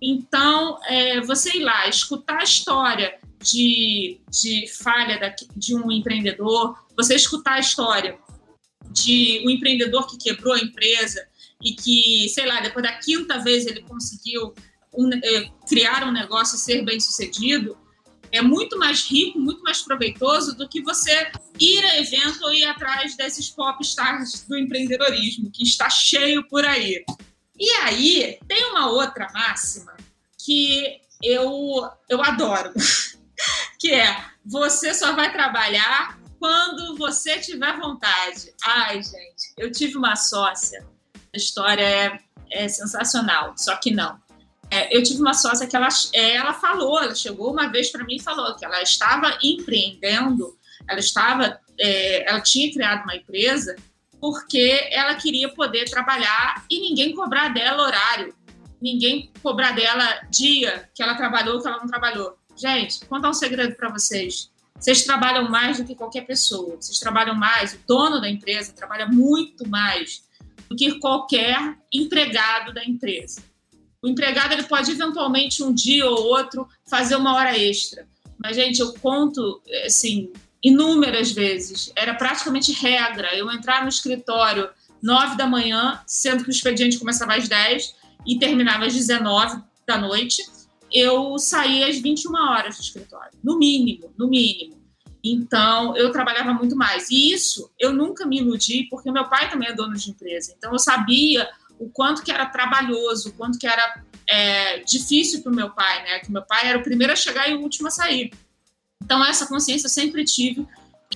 Então, 0.00 0.80
é, 0.86 1.20
você 1.20 1.58
ir 1.58 1.62
lá, 1.62 1.88
escutar 1.88 2.40
a 2.40 2.44
história 2.44 3.18
de, 3.40 4.20
de 4.28 4.66
falha 4.68 5.18
da, 5.18 5.34
de 5.56 5.76
um 5.76 5.90
empreendedor, 5.90 6.76
você 6.96 7.14
escutar 7.14 7.54
a 7.54 7.60
história 7.60 8.18
de 8.90 9.42
um 9.46 9.50
empreendedor 9.50 10.06
que 10.08 10.18
quebrou 10.18 10.54
a 10.54 10.58
empresa 10.58 11.26
e 11.62 11.72
que, 11.72 12.28
sei 12.30 12.46
lá, 12.46 12.60
depois 12.60 12.82
da 12.82 12.92
quinta 12.94 13.38
vez 13.38 13.66
ele 13.66 13.82
conseguiu 13.82 14.52
um, 14.92 15.08
é, 15.12 15.50
criar 15.68 16.04
um 16.06 16.12
negócio 16.12 16.56
e 16.56 16.58
ser 16.58 16.84
bem 16.84 16.98
sucedido, 16.98 17.78
é 18.32 18.40
muito 18.40 18.78
mais 18.78 19.04
rico, 19.04 19.38
muito 19.38 19.62
mais 19.62 19.82
proveitoso 19.82 20.56
do 20.56 20.66
que 20.68 20.82
você 20.82 21.30
ir 21.60 21.84
a 21.84 22.00
evento 22.00 22.42
ou 22.42 22.52
ir 22.52 22.64
atrás 22.64 23.14
desses 23.14 23.50
pop 23.50 23.80
stars 23.82 24.44
do 24.48 24.56
empreendedorismo, 24.56 25.50
que 25.50 25.62
está 25.62 25.90
cheio 25.90 26.42
por 26.48 26.64
aí. 26.64 27.04
E 27.58 27.70
aí, 27.82 28.38
tem 28.48 28.64
uma 28.70 28.90
outra 28.90 29.30
máxima 29.32 29.94
que 30.38 30.98
eu, 31.22 31.88
eu 32.08 32.22
adoro, 32.22 32.72
que 33.78 33.92
é 33.92 34.24
você 34.44 34.94
só 34.94 35.14
vai 35.14 35.30
trabalhar 35.30 36.18
quando 36.38 36.96
você 36.96 37.38
tiver 37.38 37.78
vontade. 37.78 38.52
Ai, 38.64 39.02
gente, 39.02 39.52
eu 39.56 39.70
tive 39.70 39.96
uma 39.96 40.16
sócia, 40.16 40.84
a 41.32 41.36
história 41.36 41.84
é, 41.84 42.18
é 42.50 42.68
sensacional, 42.68 43.54
só 43.56 43.76
que 43.76 43.92
não. 43.92 44.20
É, 44.72 44.96
eu 44.96 45.02
tive 45.02 45.20
uma 45.20 45.34
sócia 45.34 45.66
que 45.66 45.76
ela, 45.76 45.88
é, 46.14 46.34
ela 46.34 46.54
falou, 46.54 46.98
ela 46.98 47.14
chegou 47.14 47.52
uma 47.52 47.66
vez 47.66 47.92
para 47.92 48.02
mim 48.04 48.16
e 48.16 48.22
falou 48.22 48.56
que 48.56 48.64
ela 48.64 48.80
estava 48.80 49.36
empreendendo, 49.42 50.56
ela 50.88 50.98
estava, 50.98 51.60
é, 51.78 52.26
ela 52.26 52.40
tinha 52.40 52.72
criado 52.72 53.02
uma 53.02 53.14
empresa 53.14 53.76
porque 54.18 54.88
ela 54.90 55.14
queria 55.14 55.50
poder 55.50 55.90
trabalhar 55.90 56.64
e 56.70 56.80
ninguém 56.80 57.14
cobrar 57.14 57.48
dela 57.50 57.82
horário, 57.82 58.34
ninguém 58.80 59.30
cobrar 59.42 59.72
dela 59.72 60.22
dia 60.30 60.88
que 60.94 61.02
ela 61.02 61.16
trabalhou, 61.16 61.60
que 61.60 61.68
ela 61.68 61.76
não 61.76 61.86
trabalhou. 61.86 62.38
Gente, 62.56 63.04
contar 63.04 63.28
um 63.28 63.34
segredo 63.34 63.76
para 63.76 63.90
vocês. 63.90 64.50
Vocês 64.78 65.04
trabalham 65.04 65.50
mais 65.50 65.76
do 65.76 65.84
que 65.84 65.94
qualquer 65.94 66.22
pessoa. 66.22 66.76
Vocês 66.76 66.98
trabalham 66.98 67.34
mais. 67.34 67.74
O 67.74 67.78
dono 67.86 68.22
da 68.22 68.28
empresa 68.28 68.72
trabalha 68.72 69.06
muito 69.06 69.68
mais 69.68 70.24
do 70.66 70.74
que 70.74 70.98
qualquer 70.98 71.76
empregado 71.92 72.72
da 72.72 72.82
empresa. 72.82 73.51
O 74.02 74.08
empregado 74.08 74.52
ele 74.52 74.64
pode 74.64 74.90
eventualmente 74.90 75.62
um 75.62 75.72
dia 75.72 76.04
ou 76.06 76.24
outro 76.24 76.68
fazer 76.84 77.14
uma 77.16 77.34
hora 77.34 77.56
extra. 77.56 78.06
Mas, 78.42 78.56
gente, 78.56 78.80
eu 78.80 78.92
conto, 78.94 79.62
assim, 79.86 80.32
inúmeras 80.62 81.30
vezes. 81.30 81.92
Era 81.94 82.14
praticamente 82.14 82.72
regra 82.72 83.34
eu 83.36 83.50
entrar 83.50 83.82
no 83.82 83.88
escritório 83.88 84.68
nove 85.02 85.36
da 85.36 85.46
manhã, 85.46 86.00
sendo 86.06 86.44
que 86.44 86.50
o 86.50 86.52
expediente 86.52 86.98
começava 86.98 87.34
às 87.34 87.48
10 87.48 87.94
e 88.26 88.38
terminava 88.38 88.86
às 88.86 88.94
19 88.94 89.62
da 89.86 89.98
noite. 89.98 90.44
Eu 90.92 91.38
saía 91.38 91.88
às 91.88 91.98
21 91.98 92.34
horas 92.34 92.76
do 92.76 92.82
escritório, 92.82 93.32
no 93.42 93.58
mínimo, 93.58 94.12
no 94.16 94.28
mínimo. 94.28 94.82
Então, 95.24 95.96
eu 95.96 96.10
trabalhava 96.10 96.52
muito 96.52 96.76
mais. 96.76 97.08
E 97.08 97.32
isso 97.32 97.70
eu 97.78 97.92
nunca 97.92 98.26
me 98.26 98.38
iludi, 98.38 98.88
porque 98.90 99.10
meu 99.10 99.28
pai 99.28 99.48
também 99.48 99.68
é 99.68 99.72
dono 99.72 99.94
de 99.94 100.10
empresa. 100.10 100.52
Então, 100.56 100.72
eu 100.72 100.78
sabia 100.78 101.48
o 101.82 101.90
quanto 101.90 102.22
que 102.22 102.30
era 102.30 102.46
trabalhoso, 102.46 103.30
o 103.30 103.32
quanto 103.32 103.58
que 103.58 103.66
era 103.66 104.02
é, 104.28 104.78
difícil 104.80 105.42
para 105.42 105.52
o 105.52 105.54
meu 105.54 105.70
pai, 105.70 106.02
né? 106.04 106.18
Que 106.20 106.30
meu 106.30 106.42
pai 106.42 106.68
era 106.68 106.78
o 106.78 106.82
primeiro 106.82 107.12
a 107.12 107.16
chegar 107.16 107.48
e 107.48 107.54
o 107.54 107.60
último 107.60 107.88
a 107.88 107.90
sair. 107.90 108.32
Então, 109.02 109.24
essa 109.24 109.46
consciência 109.46 109.86
eu 109.86 109.90
sempre 109.90 110.24
tive. 110.24 110.66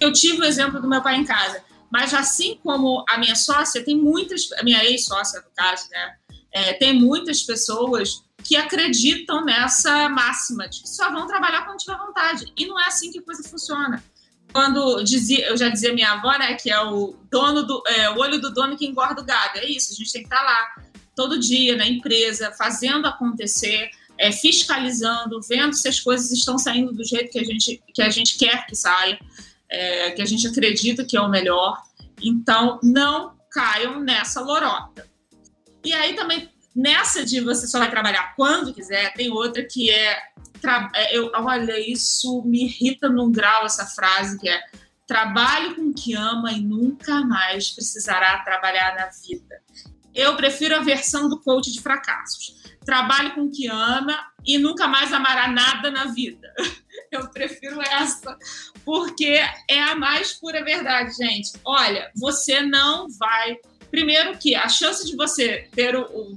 Eu 0.00 0.12
tive 0.12 0.40
o 0.40 0.44
exemplo 0.44 0.80
do 0.80 0.88
meu 0.88 1.00
pai 1.00 1.16
em 1.16 1.24
casa. 1.24 1.62
Mas, 1.90 2.12
assim 2.12 2.58
como 2.62 3.04
a 3.08 3.16
minha 3.16 3.36
sócia, 3.36 3.84
tem 3.84 3.96
muitas, 3.96 4.50
a 4.58 4.64
minha 4.64 4.84
ex-sócia, 4.84 5.40
no 5.40 5.50
caso, 5.54 5.88
né? 5.90 6.16
É, 6.52 6.72
tem 6.72 6.98
muitas 6.98 7.42
pessoas 7.42 8.24
que 8.42 8.56
acreditam 8.56 9.44
nessa 9.44 10.08
máxima 10.08 10.68
de 10.68 10.82
que 10.82 10.88
só 10.88 11.10
vão 11.12 11.26
trabalhar 11.26 11.64
quando 11.64 11.78
tiver 11.78 11.96
vontade. 11.96 12.52
E 12.56 12.66
não 12.66 12.78
é 12.80 12.86
assim 12.86 13.12
que 13.12 13.20
a 13.20 13.22
coisa 13.22 13.48
funciona. 13.48 14.02
Quando 14.52 15.02
dizia, 15.02 15.48
eu 15.48 15.56
já 15.56 15.68
dizia 15.68 15.92
minha 15.92 16.12
avó, 16.12 16.36
né, 16.38 16.54
que 16.54 16.70
é 16.70 16.80
o 16.80 17.14
dono 17.30 17.62
do, 17.62 17.82
é, 17.86 18.10
o 18.10 18.18
olho 18.18 18.40
do 18.40 18.52
dono 18.52 18.76
que 18.76 18.86
engorda 18.86 19.20
o 19.20 19.24
gado. 19.24 19.58
É 19.58 19.66
isso, 19.66 19.92
a 19.92 19.96
gente 19.96 20.12
tem 20.12 20.22
que 20.22 20.28
estar 20.28 20.42
lá 20.42 20.74
todo 21.14 21.38
dia 21.38 21.76
na 21.76 21.86
empresa, 21.86 22.52
fazendo 22.52 23.06
acontecer, 23.06 23.90
é, 24.18 24.30
fiscalizando, 24.32 25.40
vendo 25.48 25.74
se 25.74 25.88
as 25.88 26.00
coisas 26.00 26.30
estão 26.30 26.58
saindo 26.58 26.92
do 26.92 27.04
jeito 27.04 27.30
que 27.30 27.38
a 27.38 27.44
gente, 27.44 27.82
que 27.94 28.02
a 28.02 28.10
gente 28.10 28.38
quer 28.38 28.66
que 28.66 28.76
saia, 28.76 29.18
é, 29.68 30.10
que 30.12 30.22
a 30.22 30.26
gente 30.26 30.46
acredita 30.46 31.04
que 31.04 31.16
é 31.16 31.20
o 31.20 31.28
melhor. 31.28 31.82
Então, 32.22 32.78
não 32.82 33.34
caiam 33.50 34.00
nessa 34.00 34.40
lorota. 34.40 35.08
E 35.84 35.92
aí 35.92 36.14
também, 36.14 36.50
nessa 36.74 37.24
de 37.24 37.40
você 37.40 37.66
só 37.66 37.78
vai 37.78 37.90
trabalhar 37.90 38.34
quando 38.36 38.74
quiser, 38.74 39.14
tem 39.14 39.30
outra 39.30 39.64
que 39.64 39.90
é. 39.90 40.18
É 40.94 41.16
eu, 41.16 41.30
olha, 41.34 41.78
isso 41.78 42.42
me 42.44 42.64
irrita 42.64 43.08
num 43.08 43.30
grau 43.30 43.64
essa 43.64 43.86
frase 43.86 44.38
que 44.38 44.48
é 44.48 44.60
trabalhe 45.06 45.74
com 45.74 45.82
o 45.82 45.94
que 45.94 46.14
ama 46.14 46.52
e 46.52 46.60
nunca 46.60 47.20
mais 47.24 47.70
precisará 47.70 48.38
trabalhar 48.40 48.96
na 48.96 49.06
vida. 49.06 49.62
Eu 50.14 50.34
prefiro 50.34 50.74
a 50.74 50.80
versão 50.80 51.28
do 51.28 51.40
coach 51.40 51.70
de 51.70 51.80
fracassos. 51.80 52.56
Trabalhe 52.84 53.30
com 53.34 53.42
o 53.42 53.50
que 53.50 53.68
ama 53.68 54.18
e 54.44 54.58
nunca 54.58 54.88
mais 54.88 55.12
amará 55.12 55.46
nada 55.48 55.90
na 55.90 56.06
vida. 56.06 56.52
Eu 57.12 57.28
prefiro 57.30 57.80
essa, 57.82 58.36
porque 58.84 59.38
é 59.68 59.82
a 59.82 59.94
mais 59.94 60.32
pura 60.32 60.64
verdade, 60.64 61.14
gente. 61.14 61.52
Olha, 61.64 62.10
você 62.16 62.62
não 62.62 63.06
vai. 63.18 63.56
Primeiro, 63.90 64.36
que 64.38 64.54
a 64.54 64.68
chance 64.68 65.06
de 65.06 65.14
você 65.14 65.68
ter, 65.72 65.94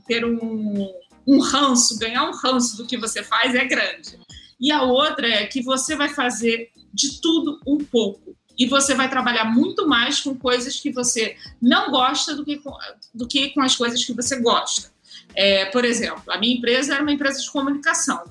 ter 0.08 0.26
um, 0.26 0.94
um 1.30 1.40
ranço, 1.40 2.00
ganhar 2.00 2.28
um 2.28 2.34
ranço 2.34 2.76
do 2.76 2.88
que 2.88 2.98
você 2.98 3.24
faz 3.24 3.54
é 3.54 3.64
grande. 3.66 4.20
E 4.60 4.72
a 4.72 4.82
outra 4.82 5.28
é 5.28 5.46
que 5.46 5.62
você 5.62 5.96
vai 5.96 6.10
fazer 6.10 6.72
de 6.92 7.22
tudo 7.22 7.60
um 7.68 7.78
pouco 7.78 8.36
e 8.58 8.66
você 8.66 8.96
vai 8.96 9.10
trabalhar 9.10 9.46
muito 9.46 9.88
mais 9.88 10.20
com 10.20 10.36
coisas 10.36 10.80
que 10.80 10.92
você 10.92 11.38
não 11.62 11.92
gosta 11.92 12.36
do 12.36 12.44
que 12.44 12.58
com, 12.58 12.76
do 13.14 13.28
que 13.28 13.52
com 13.52 13.62
as 13.62 13.76
coisas 13.76 14.04
que 14.04 14.12
você 14.12 14.42
gosta. 14.42 14.92
É, 15.36 15.66
por 15.66 15.86
exemplo, 15.86 16.24
a 16.30 16.38
minha 16.40 16.58
empresa 16.58 16.96
era 16.96 17.04
uma 17.04 17.12
empresa 17.12 17.40
de 17.40 17.50
comunicação. 17.52 18.24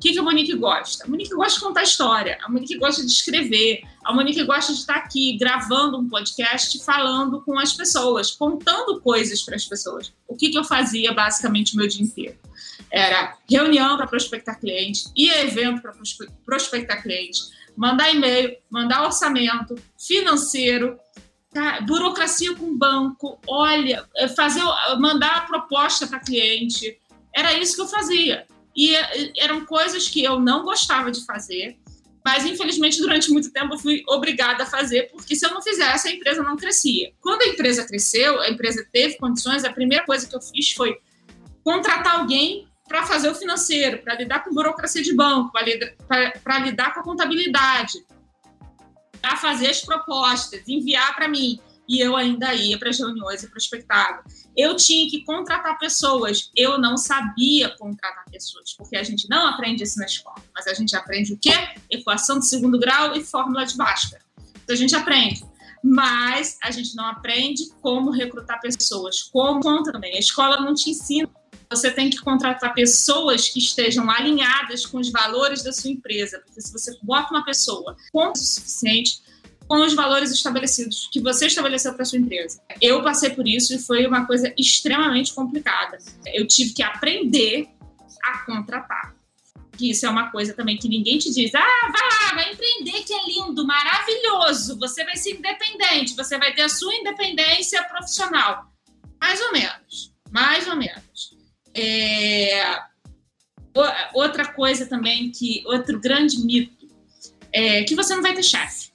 O 0.00 0.02
que, 0.02 0.14
que 0.14 0.18
a 0.18 0.22
Monique 0.22 0.54
gosta? 0.54 1.04
A 1.04 1.08
Monique 1.08 1.34
gosta 1.34 1.58
de 1.58 1.60
contar 1.60 1.82
história, 1.82 2.38
a 2.42 2.48
Monique 2.48 2.78
gosta 2.78 3.04
de 3.04 3.12
escrever, 3.12 3.82
a 4.02 4.14
Monique 4.14 4.42
gosta 4.44 4.72
de 4.72 4.78
estar 4.78 4.96
aqui 4.96 5.36
gravando 5.36 5.98
um 5.98 6.08
podcast, 6.08 6.82
falando 6.82 7.42
com 7.42 7.58
as 7.58 7.74
pessoas, 7.74 8.30
contando 8.30 8.98
coisas 9.02 9.42
para 9.42 9.56
as 9.56 9.66
pessoas. 9.66 10.10
O 10.26 10.34
que, 10.34 10.48
que 10.48 10.56
eu 10.56 10.64
fazia 10.64 11.12
basicamente 11.12 11.74
o 11.74 11.76
meu 11.76 11.86
dia 11.86 12.02
inteiro? 12.02 12.38
Era 12.90 13.36
reunião 13.46 13.98
para 13.98 14.06
prospectar 14.06 14.58
cliente, 14.58 15.04
ia 15.14 15.42
evento 15.42 15.82
para 15.82 15.92
prospectar 16.46 17.02
cliente, 17.02 17.38
mandar 17.76 18.10
e-mail, 18.10 18.56
mandar 18.70 19.04
orçamento 19.04 19.74
financeiro, 19.98 20.98
tá? 21.52 21.82
burocracia 21.82 22.54
com 22.54 22.74
banco, 22.74 23.38
olha, 23.46 24.08
é, 24.16 24.28
fazer, 24.28 24.62
mandar 24.98 25.36
a 25.36 25.40
proposta 25.42 26.06
para 26.06 26.20
cliente. 26.20 26.98
Era 27.36 27.52
isso 27.52 27.76
que 27.76 27.82
eu 27.82 27.86
fazia. 27.86 28.46
E 28.74 28.94
é, 28.94 29.32
eram 29.36 29.64
coisas 29.64 30.08
que 30.08 30.22
eu 30.22 30.38
não 30.38 30.64
gostava 30.64 31.10
de 31.10 31.24
fazer, 31.24 31.78
mas 32.24 32.44
infelizmente 32.44 33.00
durante 33.00 33.30
muito 33.30 33.50
tempo 33.52 33.74
eu 33.74 33.78
fui 33.78 34.02
obrigada 34.08 34.64
a 34.64 34.66
fazer, 34.66 35.10
porque 35.10 35.34
se 35.34 35.44
eu 35.46 35.50
não 35.50 35.62
fizesse, 35.62 36.08
a 36.08 36.12
empresa 36.12 36.42
não 36.42 36.56
crescia. 36.56 37.12
Quando 37.20 37.42
a 37.42 37.46
empresa 37.46 37.84
cresceu, 37.86 38.40
a 38.40 38.50
empresa 38.50 38.86
teve 38.92 39.16
condições, 39.16 39.64
a 39.64 39.72
primeira 39.72 40.04
coisa 40.04 40.28
que 40.28 40.36
eu 40.36 40.40
fiz 40.40 40.72
foi 40.72 40.98
contratar 41.64 42.20
alguém 42.20 42.68
para 42.88 43.06
fazer 43.06 43.28
o 43.28 43.34
financeiro, 43.34 43.98
para 43.98 44.14
lidar 44.14 44.42
com 44.42 44.52
burocracia 44.52 45.02
de 45.02 45.14
banco, 45.14 45.52
para 45.52 46.58
lidar 46.58 46.92
com 46.92 47.00
a 47.00 47.02
contabilidade, 47.04 48.04
para 49.20 49.36
fazer 49.36 49.68
as 49.68 49.80
propostas, 49.80 50.62
enviar 50.66 51.14
para 51.14 51.28
mim. 51.28 51.60
E 51.90 51.98
eu 52.00 52.16
ainda 52.16 52.54
ia 52.54 52.78
para 52.78 52.88
as 52.88 52.98
reuniões 52.98 53.42
e 53.42 53.50
prospectava. 53.50 54.22
Eu 54.56 54.76
tinha 54.76 55.10
que 55.10 55.24
contratar 55.24 55.76
pessoas. 55.76 56.48
Eu 56.56 56.78
não 56.78 56.96
sabia 56.96 57.68
contratar 57.76 58.24
pessoas, 58.30 58.72
porque 58.78 58.96
a 58.96 59.02
gente 59.02 59.28
não 59.28 59.44
aprende 59.48 59.82
isso 59.82 59.98
na 59.98 60.06
escola. 60.06 60.40
Mas 60.54 60.68
a 60.68 60.74
gente 60.74 60.94
aprende 60.94 61.32
o 61.32 61.36
quê? 61.36 61.50
Equação 61.90 62.38
de 62.38 62.46
segundo 62.46 62.78
grau 62.78 63.16
e 63.16 63.24
fórmula 63.24 63.66
de 63.66 63.76
Bhaskara. 63.76 64.22
Então 64.62 64.74
a 64.74 64.78
gente 64.78 64.94
aprende 64.94 65.50
mas 65.82 66.58
a 66.62 66.70
gente 66.70 66.94
não 66.94 67.06
aprende 67.06 67.70
como 67.80 68.10
recrutar 68.10 68.60
pessoas, 68.60 69.22
como 69.22 69.62
conta 69.62 69.90
também. 69.90 70.14
A 70.14 70.18
escola 70.18 70.60
não 70.60 70.74
te 70.74 70.90
ensina 70.90 71.26
você 71.70 71.88
tem 71.88 72.10
que 72.10 72.18
contratar 72.18 72.74
pessoas 72.74 73.48
que 73.48 73.60
estejam 73.60 74.10
alinhadas 74.10 74.84
com 74.84 74.98
os 74.98 75.08
valores 75.10 75.62
da 75.62 75.72
sua 75.72 75.90
empresa. 75.90 76.42
Porque 76.44 76.60
se 76.60 76.72
você 76.72 76.98
bota 77.00 77.30
uma 77.30 77.44
pessoa 77.44 77.96
com 78.12 78.32
o 78.32 78.36
suficiente, 78.36 79.22
com 79.70 79.82
os 79.82 79.94
valores 79.94 80.32
estabelecidos 80.32 81.08
que 81.12 81.20
você 81.20 81.46
estabeleceu 81.46 81.94
para 81.94 82.04
sua 82.04 82.18
empresa. 82.18 82.60
Eu 82.80 83.04
passei 83.04 83.30
por 83.30 83.46
isso 83.46 83.72
e 83.72 83.78
foi 83.78 84.04
uma 84.04 84.26
coisa 84.26 84.52
extremamente 84.58 85.32
complicada. 85.32 85.96
Eu 86.26 86.44
tive 86.44 86.72
que 86.72 86.82
aprender 86.82 87.68
a 88.20 88.38
contratar. 88.38 89.14
que 89.78 89.92
isso 89.92 90.04
é 90.04 90.10
uma 90.10 90.28
coisa 90.32 90.54
também 90.54 90.76
que 90.76 90.88
ninguém 90.88 91.18
te 91.18 91.32
diz. 91.32 91.54
Ah, 91.54 91.92
vai 91.92 92.02
lá, 92.02 92.34
vai 92.34 92.52
empreender, 92.52 93.04
que 93.04 93.14
é 93.14 93.24
lindo, 93.26 93.64
maravilhoso. 93.64 94.76
Você 94.80 95.04
vai 95.04 95.16
ser 95.16 95.36
independente, 95.36 96.16
você 96.16 96.36
vai 96.36 96.52
ter 96.52 96.62
a 96.62 96.68
sua 96.68 96.92
independência 96.92 97.80
profissional. 97.84 98.64
Mais 99.20 99.40
ou 99.40 99.52
menos, 99.52 100.12
mais 100.32 100.66
ou 100.66 100.74
menos. 100.74 101.36
É... 101.72 102.76
Outra 104.14 104.52
coisa 104.52 104.84
também 104.84 105.30
que, 105.30 105.62
outro 105.64 106.00
grande 106.00 106.44
mito, 106.44 106.88
é 107.52 107.84
que 107.84 107.94
você 107.94 108.16
não 108.16 108.22
vai 108.22 108.34
ter 108.34 108.42
chefe. 108.42 108.90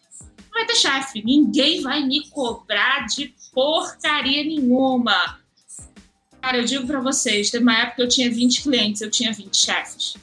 Vai 0.56 0.66
ter 0.66 0.76
chefe. 0.76 1.22
Ninguém 1.22 1.82
vai 1.82 2.02
me 2.02 2.30
cobrar 2.30 3.06
de 3.08 3.36
porcaria 3.54 4.42
nenhuma. 4.42 5.38
Cara, 6.42 6.60
eu 6.60 6.64
digo 6.64 6.88
para 6.88 7.02
vocês, 7.02 7.52
teve 7.52 7.62
uma 7.62 7.78
época 7.78 7.98
que 7.98 8.02
eu 8.04 8.08
tinha 8.08 8.32
20 8.32 8.64
clientes, 8.64 9.02
eu 9.02 9.12
tinha 9.12 9.34
20 9.34 9.54
chefes. 9.58 10.16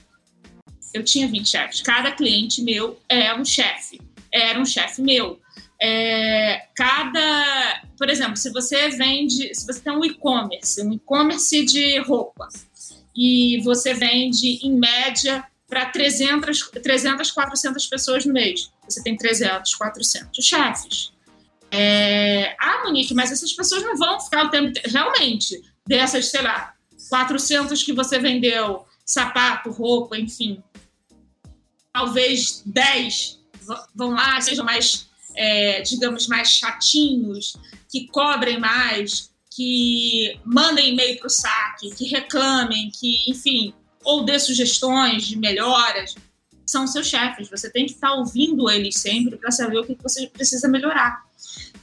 Eu 0.95 1.05
tinha 1.05 1.29
20 1.29 1.47
chefes. 1.47 1.83
Cada 1.83 2.13
cliente 2.13 2.63
meu 2.63 2.99
é 3.11 3.35
um 3.35 3.45
chefe. 3.45 4.01
Era 4.33 4.59
um 4.59 4.65
chefe 4.65 5.03
meu. 5.03 5.39
É, 5.79 6.67
cada, 6.75 7.83
por 7.99 8.09
exemplo, 8.09 8.37
se 8.37 8.51
você 8.53 8.89
vende, 8.89 9.55
se 9.55 9.67
você 9.67 9.81
tem 9.81 9.93
um 9.93 10.03
e-commerce, 10.03 10.81
um 10.81 10.95
e-commerce 10.95 11.63
de 11.67 11.99
roupa, 11.99 12.49
e 13.15 13.61
você 13.63 13.93
vende 13.93 14.61
em 14.67 14.73
média 14.73 15.45
para 15.69 15.87
300, 15.87 16.71
300, 16.83 17.31
400 17.31 17.87
pessoas 17.87 18.25
no 18.25 18.33
mês, 18.33 18.71
você 18.89 19.03
tem 19.03 19.17
300, 19.17 19.75
400 19.75 20.45
chefes. 20.45 21.13
É, 21.71 22.55
ah, 22.61 22.83
Monique, 22.85 23.15
mas 23.15 23.33
essas 23.33 23.53
pessoas 23.53 23.83
não 23.83 23.97
vão 23.97 24.21
ficar 24.21 24.47
o 24.47 24.51
tempo. 24.51 24.79
Realmente, 24.85 25.63
dessas, 25.87 26.31
sei 26.31 26.43
lá, 26.43 26.75
400 27.09 27.83
que 27.83 27.93
você 27.93 28.19
vendeu, 28.19 28.85
sapato, 29.05 29.71
roupa, 29.71 30.19
enfim, 30.19 30.63
talvez 31.93 32.63
10 32.67 33.41
vão 33.95 34.11
lá, 34.11 34.41
sejam 34.41 34.65
mais, 34.65 35.09
é, 35.37 35.83
digamos, 35.83 36.27
mais 36.27 36.49
chatinhos, 36.51 37.57
que 37.91 38.07
cobrem 38.09 38.59
mais, 38.59 39.31
que 39.55 40.39
mandem 40.45 40.93
e-mail 40.93 41.19
para 41.19 41.27
o 41.27 41.31
saque, 41.31 41.95
que 41.95 42.07
reclamem, 42.07 42.91
que, 42.91 43.31
enfim, 43.31 43.75
ou 44.05 44.25
dê 44.25 44.39
sugestões 44.39 45.25
de 45.25 45.37
melhoras, 45.37 46.15
são 46.73 46.87
seus 46.87 47.07
chefes. 47.07 47.51
Você 47.51 47.71
tem 47.71 47.85
que 47.85 47.93
estar 47.93 48.09
tá 48.09 48.15
ouvindo 48.15 48.69
eles 48.71 48.97
sempre 48.97 49.37
para 49.37 49.51
saber 49.51 49.79
o 49.79 49.85
que 49.85 49.97
você 50.03 50.27
precisa 50.27 50.67
melhorar. 50.67 51.23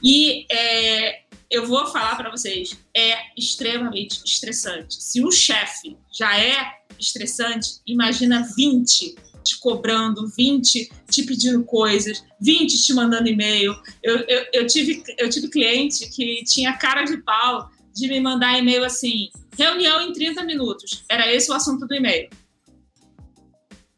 E 0.02 0.46
é, 0.50 1.22
eu 1.48 1.64
vou 1.66 1.86
falar 1.86 2.16
para 2.16 2.30
vocês, 2.30 2.76
é 2.94 3.18
extremamente 3.36 4.20
estressante. 4.24 5.02
Se 5.02 5.22
o 5.24 5.30
chefe 5.30 5.96
já 6.12 6.38
é 6.38 6.80
estressante, 6.98 7.76
imagina 7.86 8.46
20 8.56 9.14
te 9.42 9.58
cobrando, 9.58 10.28
20 10.36 10.90
te 11.08 11.22
pedindo 11.22 11.64
coisas, 11.64 12.22
20 12.40 12.82
te 12.82 12.92
mandando 12.92 13.28
e-mail. 13.28 13.74
Eu, 14.02 14.18
eu, 14.28 14.46
eu, 14.52 14.66
tive, 14.66 15.02
eu 15.16 15.30
tive 15.30 15.48
cliente 15.48 16.08
que 16.10 16.42
tinha 16.44 16.76
cara 16.76 17.04
de 17.04 17.16
pau 17.18 17.70
de 17.94 18.08
me 18.08 18.20
mandar 18.20 18.58
e-mail 18.58 18.84
assim: 18.84 19.30
reunião 19.56 20.00
em 20.02 20.12
30 20.12 20.44
minutos. 20.44 21.04
Era 21.08 21.32
esse 21.32 21.50
o 21.50 21.54
assunto 21.54 21.86
do 21.86 21.94
e-mail. 21.94 22.28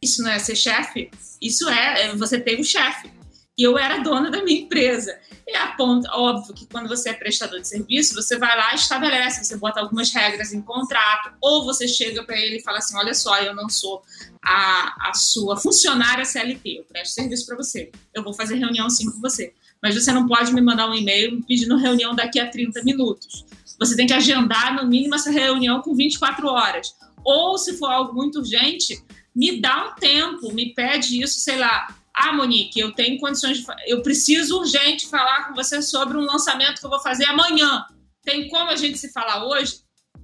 Isso 0.02 0.23
não 0.23 0.30
é 0.30 0.38
ser 0.38 0.56
chefe? 0.56 1.10
Isso 1.41 1.69
é, 1.69 2.06
é 2.06 2.17
você 2.17 2.41
tem 2.41 2.60
um 2.60 2.65
chefe. 2.65 3.10
E 3.56 3.62
eu 3.62 3.78
era 3.78 3.99
dona 3.99 4.30
da 4.30 4.43
minha 4.43 4.62
empresa. 4.62 5.17
E 5.47 5.76
ponto, 5.76 6.08
óbvio 6.10 6.54
que 6.54 6.67
quando 6.67 6.88
você 6.88 7.10
é 7.10 7.12
prestador 7.12 7.60
de 7.60 7.69
serviço, 7.69 8.15
você 8.15 8.38
vai 8.38 8.56
lá 8.56 8.73
e 8.73 8.76
estabelece, 8.76 9.45
você 9.45 9.56
bota 9.56 9.80
algumas 9.80 10.12
regras 10.12 10.52
em 10.52 10.62
contrato, 10.62 11.32
ou 11.41 11.65
você 11.65 11.86
chega 11.86 12.23
para 12.25 12.38
ele 12.38 12.56
e 12.56 12.62
fala 12.62 12.78
assim: 12.78 12.97
olha 12.97 13.12
só, 13.12 13.38
eu 13.38 13.54
não 13.54 13.69
sou 13.69 14.02
a, 14.43 15.10
a 15.10 15.15
sua 15.15 15.56
funcionária 15.56 16.25
CLT, 16.25 16.78
eu 16.78 16.84
presto 16.84 17.15
serviço 17.15 17.47
para 17.47 17.56
você, 17.56 17.91
eu 18.15 18.23
vou 18.23 18.32
fazer 18.32 18.56
reunião 18.56 18.88
sim 18.88 19.10
com 19.10 19.21
você. 19.21 19.52
Mas 19.82 19.95
você 19.95 20.12
não 20.12 20.26
pode 20.26 20.52
me 20.54 20.60
mandar 20.60 20.88
um 20.88 20.95
e-mail 20.95 21.43
pedindo 21.47 21.76
reunião 21.76 22.15
daqui 22.15 22.38
a 22.38 22.49
30 22.49 22.82
minutos. 22.84 23.45
Você 23.78 23.97
tem 23.97 24.06
que 24.06 24.12
agendar, 24.12 24.76
no 24.76 24.88
mínimo, 24.88 25.17
essa 25.17 25.30
reunião 25.30 25.82
com 25.82 25.95
24 25.95 26.47
horas. 26.47 26.95
Ou, 27.25 27.58
se 27.58 27.76
for 27.76 27.91
algo 27.91 28.15
muito 28.15 28.38
urgente, 28.38 29.02
me 29.34 29.60
dá 29.60 29.88
um 29.88 29.95
tempo, 29.95 30.52
me 30.52 30.75
pede 30.75 31.23
isso, 31.23 31.40
sei 31.40 31.56
lá, 31.56 31.88
ah, 32.14 32.32
Monique, 32.32 32.78
eu 32.78 32.92
tenho 32.92 33.18
condições 33.18 33.58
de. 33.58 33.66
Eu 33.86 34.02
preciso 34.02 34.58
urgente 34.58 35.08
falar 35.08 35.49
com 35.49 35.54
você 35.54 35.80
sobre 35.80 36.18
um 36.18 36.26
lançamento 36.26 36.78
que 36.78 36.86
eu 36.86 36.90
vou 36.90 37.00
fazer 37.00 37.25
amanhã. 37.25 37.86
Tem 38.23 38.49
como 38.49 38.71
a 38.71 38.76
gente 38.76 38.99
se 38.99 39.10
falar 39.10 39.47
hoje? 39.47 39.80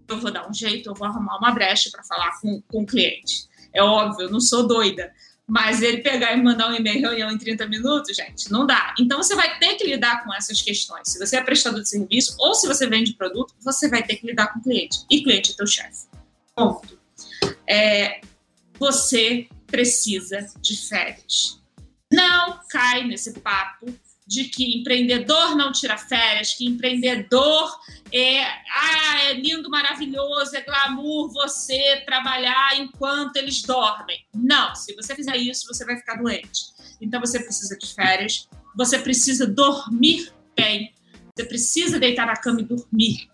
Eu 0.06 0.20
vou 0.20 0.30
dar 0.30 0.48
um 0.48 0.52
jeito, 0.52 0.88
eu 0.90 0.94
vou 0.94 1.06
arrumar 1.06 1.38
uma 1.38 1.50
brecha 1.50 1.90
para 1.90 2.02
falar 2.04 2.38
com, 2.40 2.60
com 2.62 2.82
o 2.82 2.86
cliente. 2.86 3.48
É 3.72 3.82
óbvio, 3.82 4.26
eu 4.26 4.30
não 4.30 4.40
sou 4.40 4.66
doida. 4.66 5.12
Mas 5.46 5.80
ele 5.80 5.98
pegar 5.98 6.34
e 6.34 6.42
mandar 6.42 6.68
um 6.68 6.74
e-mail 6.74 7.00
reunião 7.00 7.30
em 7.30 7.38
30 7.38 7.66
minutos, 7.66 8.14
gente, 8.14 8.50
não 8.50 8.66
dá. 8.66 8.94
Então 9.00 9.16
você 9.16 9.34
vai 9.34 9.58
ter 9.58 9.76
que 9.76 9.84
lidar 9.84 10.22
com 10.22 10.34
essas 10.34 10.60
questões. 10.60 11.08
Se 11.08 11.18
você 11.18 11.38
é 11.38 11.42
prestador 11.42 11.80
de 11.80 11.88
serviço 11.88 12.36
ou 12.38 12.54
se 12.54 12.66
você 12.66 12.86
vende 12.86 13.14
produto, 13.14 13.54
você 13.60 13.88
vai 13.88 14.02
ter 14.02 14.16
que 14.16 14.26
lidar 14.26 14.48
com 14.48 14.58
o 14.58 14.62
cliente. 14.62 15.06
E 15.10 15.22
cliente 15.22 15.52
é 15.52 15.54
teu 15.54 15.66
chefe. 15.66 16.06
Ponto. 16.54 16.98
É, 17.66 18.20
você 18.78 19.48
precisa 19.66 20.46
de 20.60 20.76
férias 20.88 21.58
não 22.10 22.60
cai 22.68 23.04
nesse 23.04 23.38
papo 23.40 23.86
de 24.26 24.44
que 24.44 24.78
empreendedor 24.78 25.56
não 25.56 25.72
tira 25.72 25.96
férias, 25.96 26.52
que 26.52 26.66
empreendedor 26.66 27.80
é, 28.12 28.42
ah, 28.42 29.24
é 29.24 29.34
lindo, 29.34 29.70
maravilhoso, 29.70 30.54
é 30.54 30.60
glamour 30.60 31.32
você 31.32 32.02
trabalhar 32.04 32.78
enquanto 32.78 33.36
eles 33.36 33.62
dormem. 33.62 34.26
Não, 34.34 34.74
se 34.74 34.94
você 34.94 35.14
fizer 35.14 35.36
isso, 35.36 35.66
você 35.66 35.84
vai 35.84 35.96
ficar 35.96 36.16
doente. 36.16 36.60
Então 37.00 37.20
você 37.20 37.42
precisa 37.42 37.76
de 37.78 37.94
férias, 37.94 38.46
você 38.76 38.98
precisa 38.98 39.46
dormir 39.46 40.30
bem, 40.54 40.92
você 41.34 41.44
precisa 41.46 41.98
deitar 41.98 42.26
na 42.26 42.36
cama 42.36 42.60
e 42.60 42.64
dormir. 42.64 43.28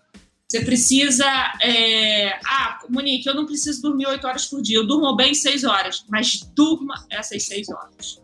Você 0.49 0.61
precisa. 0.63 1.25
É... 1.61 2.39
Ah, 2.45 2.79
Monique, 2.89 3.27
eu 3.27 3.35
não 3.35 3.45
preciso 3.45 3.81
dormir 3.81 4.07
oito 4.07 4.27
horas 4.27 4.45
por 4.45 4.61
dia, 4.61 4.77
eu 4.77 4.87
durmo 4.87 5.15
bem 5.15 5.33
seis 5.33 5.63
horas, 5.63 6.05
mas 6.07 6.41
durma 6.55 7.05
essas 7.09 7.43
seis 7.43 7.69
horas 7.69 8.19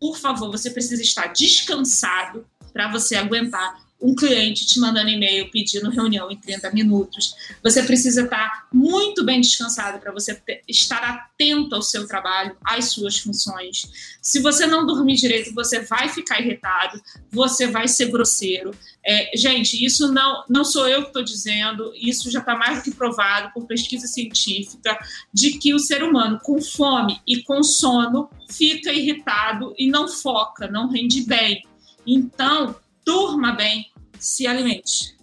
por 0.00 0.16
favor, 0.16 0.50
você 0.50 0.70
precisa 0.70 1.02
estar 1.02 1.26
descansado 1.28 2.46
para 2.72 2.90
você 2.90 3.16
aguentar 3.16 3.85
um 4.00 4.14
cliente 4.14 4.66
te 4.66 4.78
mandando 4.78 5.08
e-mail 5.08 5.50
pedindo 5.50 5.90
reunião 5.90 6.30
em 6.30 6.36
30 6.36 6.70
minutos. 6.70 7.34
Você 7.62 7.82
precisa 7.82 8.22
estar 8.22 8.68
muito 8.72 9.24
bem 9.24 9.40
descansado 9.40 9.98
para 9.98 10.12
você 10.12 10.40
estar 10.68 11.02
atento 11.02 11.74
ao 11.74 11.82
seu 11.82 12.06
trabalho, 12.06 12.56
às 12.62 12.90
suas 12.90 13.18
funções. 13.18 14.18
Se 14.20 14.40
você 14.40 14.66
não 14.66 14.86
dormir 14.86 15.16
direito, 15.16 15.54
você 15.54 15.80
vai 15.80 16.08
ficar 16.08 16.40
irritado, 16.40 17.00
você 17.30 17.66
vai 17.66 17.88
ser 17.88 18.10
grosseiro. 18.10 18.72
É, 19.04 19.30
gente, 19.36 19.82
isso 19.82 20.12
não, 20.12 20.44
não 20.48 20.64
sou 20.64 20.86
eu 20.88 21.02
que 21.02 21.08
estou 21.08 21.24
dizendo, 21.24 21.92
isso 21.94 22.30
já 22.30 22.40
está 22.40 22.54
mais 22.54 22.82
que 22.82 22.90
provado 22.90 23.52
por 23.54 23.66
pesquisa 23.66 24.06
científica 24.06 24.98
de 25.32 25.58
que 25.58 25.72
o 25.72 25.78
ser 25.78 26.02
humano 26.02 26.38
com 26.42 26.60
fome 26.60 27.20
e 27.26 27.42
com 27.42 27.62
sono 27.62 28.28
fica 28.50 28.92
irritado 28.92 29.74
e 29.78 29.88
não 29.88 30.06
foca, 30.06 30.68
não 30.68 30.90
rende 30.90 31.22
bem. 31.22 31.62
Então, 32.06 32.76
durma 33.06 33.52
bem, 33.52 33.86
se 34.18 34.46
alimente. 34.46 35.14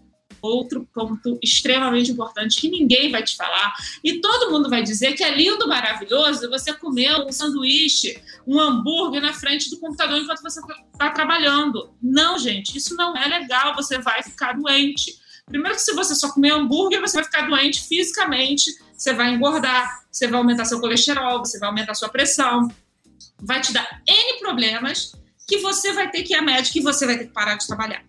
Outro 0.41 0.87
ponto 0.93 1.39
extremamente 1.41 2.11
importante 2.11 2.59
que 2.59 2.69
ninguém 2.69 3.09
vai 3.09 3.23
te 3.23 3.35
falar 3.35 3.73
e 4.03 4.19
todo 4.19 4.51
mundo 4.51 4.69
vai 4.69 4.83
dizer 4.83 5.13
que 5.13 5.23
é 5.23 5.33
lindo, 5.33 5.67
maravilhoso 5.67 6.49
você 6.49 6.73
comer 6.73 7.15
um 7.25 7.31
sanduíche, 7.31 8.21
um 8.45 8.59
hambúrguer 8.59 9.21
na 9.21 9.33
frente 9.33 9.69
do 9.69 9.79
computador 9.79 10.17
enquanto 10.19 10.41
você 10.41 10.59
está 10.91 11.11
trabalhando. 11.11 11.93
Não, 12.01 12.37
gente, 12.37 12.77
isso 12.77 12.93
não 12.95 13.15
é 13.15 13.25
legal. 13.25 13.73
Você 13.75 13.99
vai 13.99 14.21
ficar 14.21 14.53
doente. 14.53 15.17
Primeiro 15.45 15.75
que 15.75 15.81
se 15.81 15.93
você 15.93 16.13
só 16.13 16.29
comer 16.29 16.51
hambúrguer, 16.51 16.99
você 16.99 17.17
vai 17.17 17.23
ficar 17.23 17.47
doente 17.47 17.81
fisicamente, 17.87 18.69
você 18.97 19.13
vai 19.13 19.33
engordar, 19.33 20.03
você 20.11 20.27
vai 20.27 20.39
aumentar 20.39 20.65
seu 20.65 20.79
colesterol, 20.79 21.39
você 21.39 21.57
vai 21.57 21.69
aumentar 21.69 21.93
sua 21.93 22.09
pressão, 22.09 22.67
vai 23.41 23.61
te 23.61 23.71
dar 23.71 24.01
N 24.05 24.39
problemas 24.39 25.13
que 25.47 25.57
você 25.59 25.93
vai 25.93 26.09
ter 26.09 26.23
que 26.23 26.33
ir 26.33 26.37
a 26.37 26.41
médica 26.41 26.79
e 26.79 26.81
você 26.81 27.05
vai 27.05 27.17
ter 27.17 27.25
que 27.25 27.33
parar 27.33 27.55
de 27.55 27.67
trabalhar. 27.67 28.03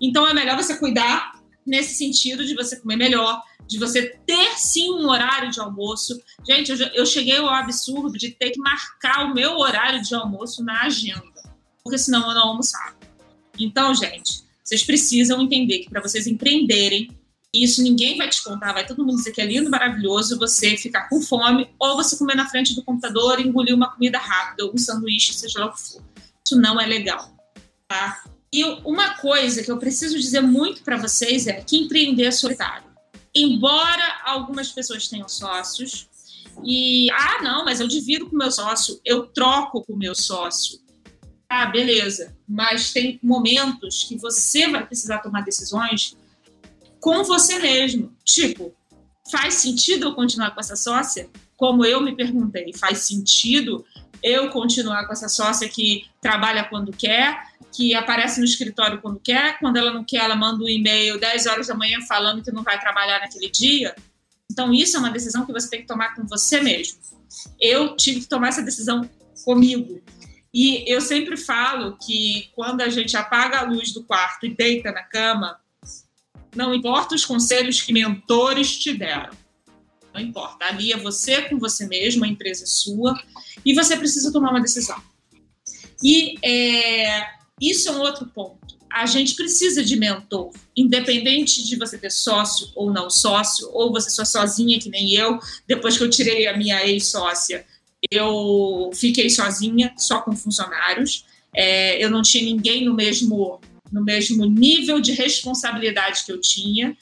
Então 0.00 0.26
é 0.26 0.34
melhor 0.34 0.56
você 0.56 0.76
cuidar 0.76 1.40
nesse 1.66 1.94
sentido 1.94 2.44
de 2.44 2.54
você 2.54 2.76
comer 2.76 2.96
melhor, 2.96 3.42
de 3.66 3.78
você 3.78 4.18
ter 4.26 4.58
sim 4.58 4.90
um 4.90 5.08
horário 5.08 5.50
de 5.50 5.60
almoço. 5.60 6.20
Gente, 6.46 6.70
eu, 6.70 6.76
eu 6.88 7.06
cheguei 7.06 7.36
ao 7.36 7.48
absurdo 7.48 8.18
de 8.18 8.30
ter 8.30 8.50
que 8.50 8.60
marcar 8.60 9.24
o 9.24 9.34
meu 9.34 9.56
horário 9.56 10.02
de 10.02 10.14
almoço 10.14 10.62
na 10.62 10.82
agenda, 10.82 11.42
porque 11.82 11.98
senão 11.98 12.28
eu 12.28 12.34
não 12.34 12.48
almoçava. 12.48 12.96
Então, 13.58 13.94
gente, 13.94 14.44
vocês 14.62 14.82
precisam 14.82 15.40
entender 15.40 15.80
que 15.80 15.90
para 15.90 16.02
vocês 16.02 16.26
empreenderem, 16.26 17.08
isso 17.52 17.82
ninguém 17.82 18.18
vai 18.18 18.28
te 18.28 18.42
contar, 18.42 18.72
vai 18.72 18.84
todo 18.84 19.04
mundo 19.04 19.16
dizer 19.16 19.30
que 19.30 19.40
é 19.40 19.46
lindo, 19.46 19.70
maravilhoso 19.70 20.38
você 20.38 20.76
ficar 20.76 21.08
com 21.08 21.22
fome 21.22 21.70
ou 21.78 21.94
você 21.94 22.16
comer 22.16 22.34
na 22.34 22.48
frente 22.48 22.74
do 22.74 22.82
computador 22.82 23.38
engolir 23.38 23.74
uma 23.74 23.92
comida 23.92 24.18
rápida, 24.18 24.66
um 24.66 24.76
sanduíche, 24.76 25.32
seja 25.32 25.60
lá 25.60 25.66
o 25.66 25.72
que 25.72 25.80
for. 25.80 26.13
Isso 26.44 26.60
não 26.60 26.80
é 26.80 26.86
legal, 26.86 27.34
tá? 27.88 28.22
E 28.52 28.64
uma 28.84 29.16
coisa 29.18 29.62
que 29.62 29.70
eu 29.70 29.78
preciso 29.78 30.18
dizer 30.18 30.40
muito 30.40 30.82
para 30.82 30.96
vocês 30.96 31.46
é 31.46 31.54
que 31.54 31.76
empreender 31.76 32.24
é 32.24 32.30
solitário. 32.30 32.88
Embora 33.34 34.20
algumas 34.24 34.70
pessoas 34.70 35.08
tenham 35.08 35.28
sócios, 35.28 36.08
E, 36.62 37.10
ah, 37.10 37.42
não, 37.42 37.64
mas 37.64 37.80
eu 37.80 37.88
divido 37.88 38.28
com 38.28 38.36
meu 38.36 38.50
sócio, 38.50 39.00
eu 39.04 39.26
troco 39.26 39.82
com 39.82 39.96
meu 39.96 40.14
sócio. 40.14 40.78
Ah, 41.48 41.66
beleza. 41.66 42.36
Mas 42.48 42.92
tem 42.92 43.18
momentos 43.22 44.04
que 44.04 44.16
você 44.16 44.68
vai 44.68 44.86
precisar 44.86 45.18
tomar 45.18 45.42
decisões 45.42 46.16
com 47.00 47.24
você 47.24 47.58
mesmo. 47.58 48.12
Tipo, 48.24 48.72
faz 49.30 49.54
sentido 49.54 50.06
eu 50.06 50.14
continuar 50.14 50.52
com 50.52 50.60
essa 50.60 50.76
sócia? 50.76 51.28
Como 51.56 51.84
eu 51.84 52.00
me 52.00 52.14
perguntei, 52.14 52.72
faz 52.72 52.98
sentido 52.98 53.84
eu 54.22 54.50
continuar 54.50 55.06
com 55.06 55.12
essa 55.12 55.28
sócia 55.28 55.68
que 55.68 56.06
trabalha 56.20 56.64
quando 56.64 56.92
quer, 56.92 57.42
que 57.72 57.94
aparece 57.94 58.38
no 58.38 58.44
escritório 58.44 59.00
quando 59.00 59.18
quer, 59.20 59.58
quando 59.58 59.76
ela 59.76 59.92
não 59.92 60.04
quer, 60.04 60.24
ela 60.24 60.36
manda 60.36 60.62
um 60.62 60.68
e-mail 60.68 61.18
10 61.18 61.46
horas 61.46 61.66
da 61.66 61.74
manhã 61.74 62.00
falando 62.06 62.42
que 62.42 62.52
não 62.52 62.62
vai 62.62 62.78
trabalhar 62.78 63.20
naquele 63.20 63.50
dia? 63.50 63.94
Então, 64.50 64.72
isso 64.72 64.96
é 64.96 65.00
uma 65.00 65.10
decisão 65.10 65.44
que 65.44 65.52
você 65.52 65.68
tem 65.68 65.80
que 65.80 65.86
tomar 65.86 66.14
com 66.14 66.24
você 66.26 66.60
mesmo. 66.60 66.98
Eu 67.60 67.96
tive 67.96 68.20
que 68.20 68.28
tomar 68.28 68.48
essa 68.48 68.62
decisão 68.62 69.08
comigo. 69.44 70.00
E 70.52 70.84
eu 70.86 71.00
sempre 71.00 71.36
falo 71.36 71.96
que 71.96 72.50
quando 72.54 72.80
a 72.80 72.88
gente 72.88 73.16
apaga 73.16 73.58
a 73.58 73.62
luz 73.62 73.92
do 73.92 74.04
quarto 74.04 74.46
e 74.46 74.54
deita 74.54 74.92
na 74.92 75.02
cama, 75.02 75.58
não 76.54 76.72
importa 76.72 77.16
os 77.16 77.24
conselhos 77.24 77.82
que 77.82 77.92
mentores 77.92 78.78
te 78.78 78.92
deram. 78.92 79.32
Não 80.14 80.20
importa. 80.20 80.64
Ali 80.66 80.92
é 80.92 80.96
você 80.96 81.42
com 81.42 81.58
você 81.58 81.88
mesmo, 81.88 82.24
a 82.24 82.28
empresa 82.28 82.62
é 82.62 82.66
sua, 82.66 83.20
e 83.66 83.74
você 83.74 83.96
precisa 83.96 84.32
tomar 84.32 84.50
uma 84.50 84.60
decisão. 84.62 85.02
E 86.00 86.36
é, 86.40 87.26
isso 87.60 87.88
é 87.88 87.92
um 87.92 88.00
outro 88.00 88.26
ponto. 88.26 88.78
A 88.92 89.06
gente 89.06 89.34
precisa 89.34 89.82
de 89.82 89.96
mentor, 89.96 90.52
independente 90.76 91.64
de 91.64 91.74
você 91.74 91.98
ter 91.98 92.12
sócio 92.12 92.70
ou 92.76 92.92
não 92.92 93.10
sócio, 93.10 93.68
ou 93.72 93.90
você 93.90 94.08
só 94.08 94.24
sozinha, 94.24 94.78
que 94.78 94.88
nem 94.88 95.14
eu. 95.16 95.40
Depois 95.66 95.98
que 95.98 96.04
eu 96.04 96.10
tirei 96.10 96.46
a 96.46 96.56
minha 96.56 96.86
ex-sócia, 96.86 97.66
eu 98.08 98.90
fiquei 98.94 99.28
sozinha, 99.30 99.92
só 99.98 100.20
com 100.20 100.36
funcionários. 100.36 101.24
É, 101.52 102.02
eu 102.02 102.08
não 102.08 102.22
tinha 102.22 102.44
ninguém 102.44 102.84
no 102.84 102.94
mesmo, 102.94 103.60
no 103.90 104.04
mesmo 104.04 104.44
nível 104.44 105.00
de 105.00 105.10
responsabilidade 105.10 106.24
que 106.24 106.30
eu 106.30 106.40
tinha. 106.40 106.96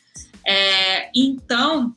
É, 0.46 1.10
então, 1.14 1.94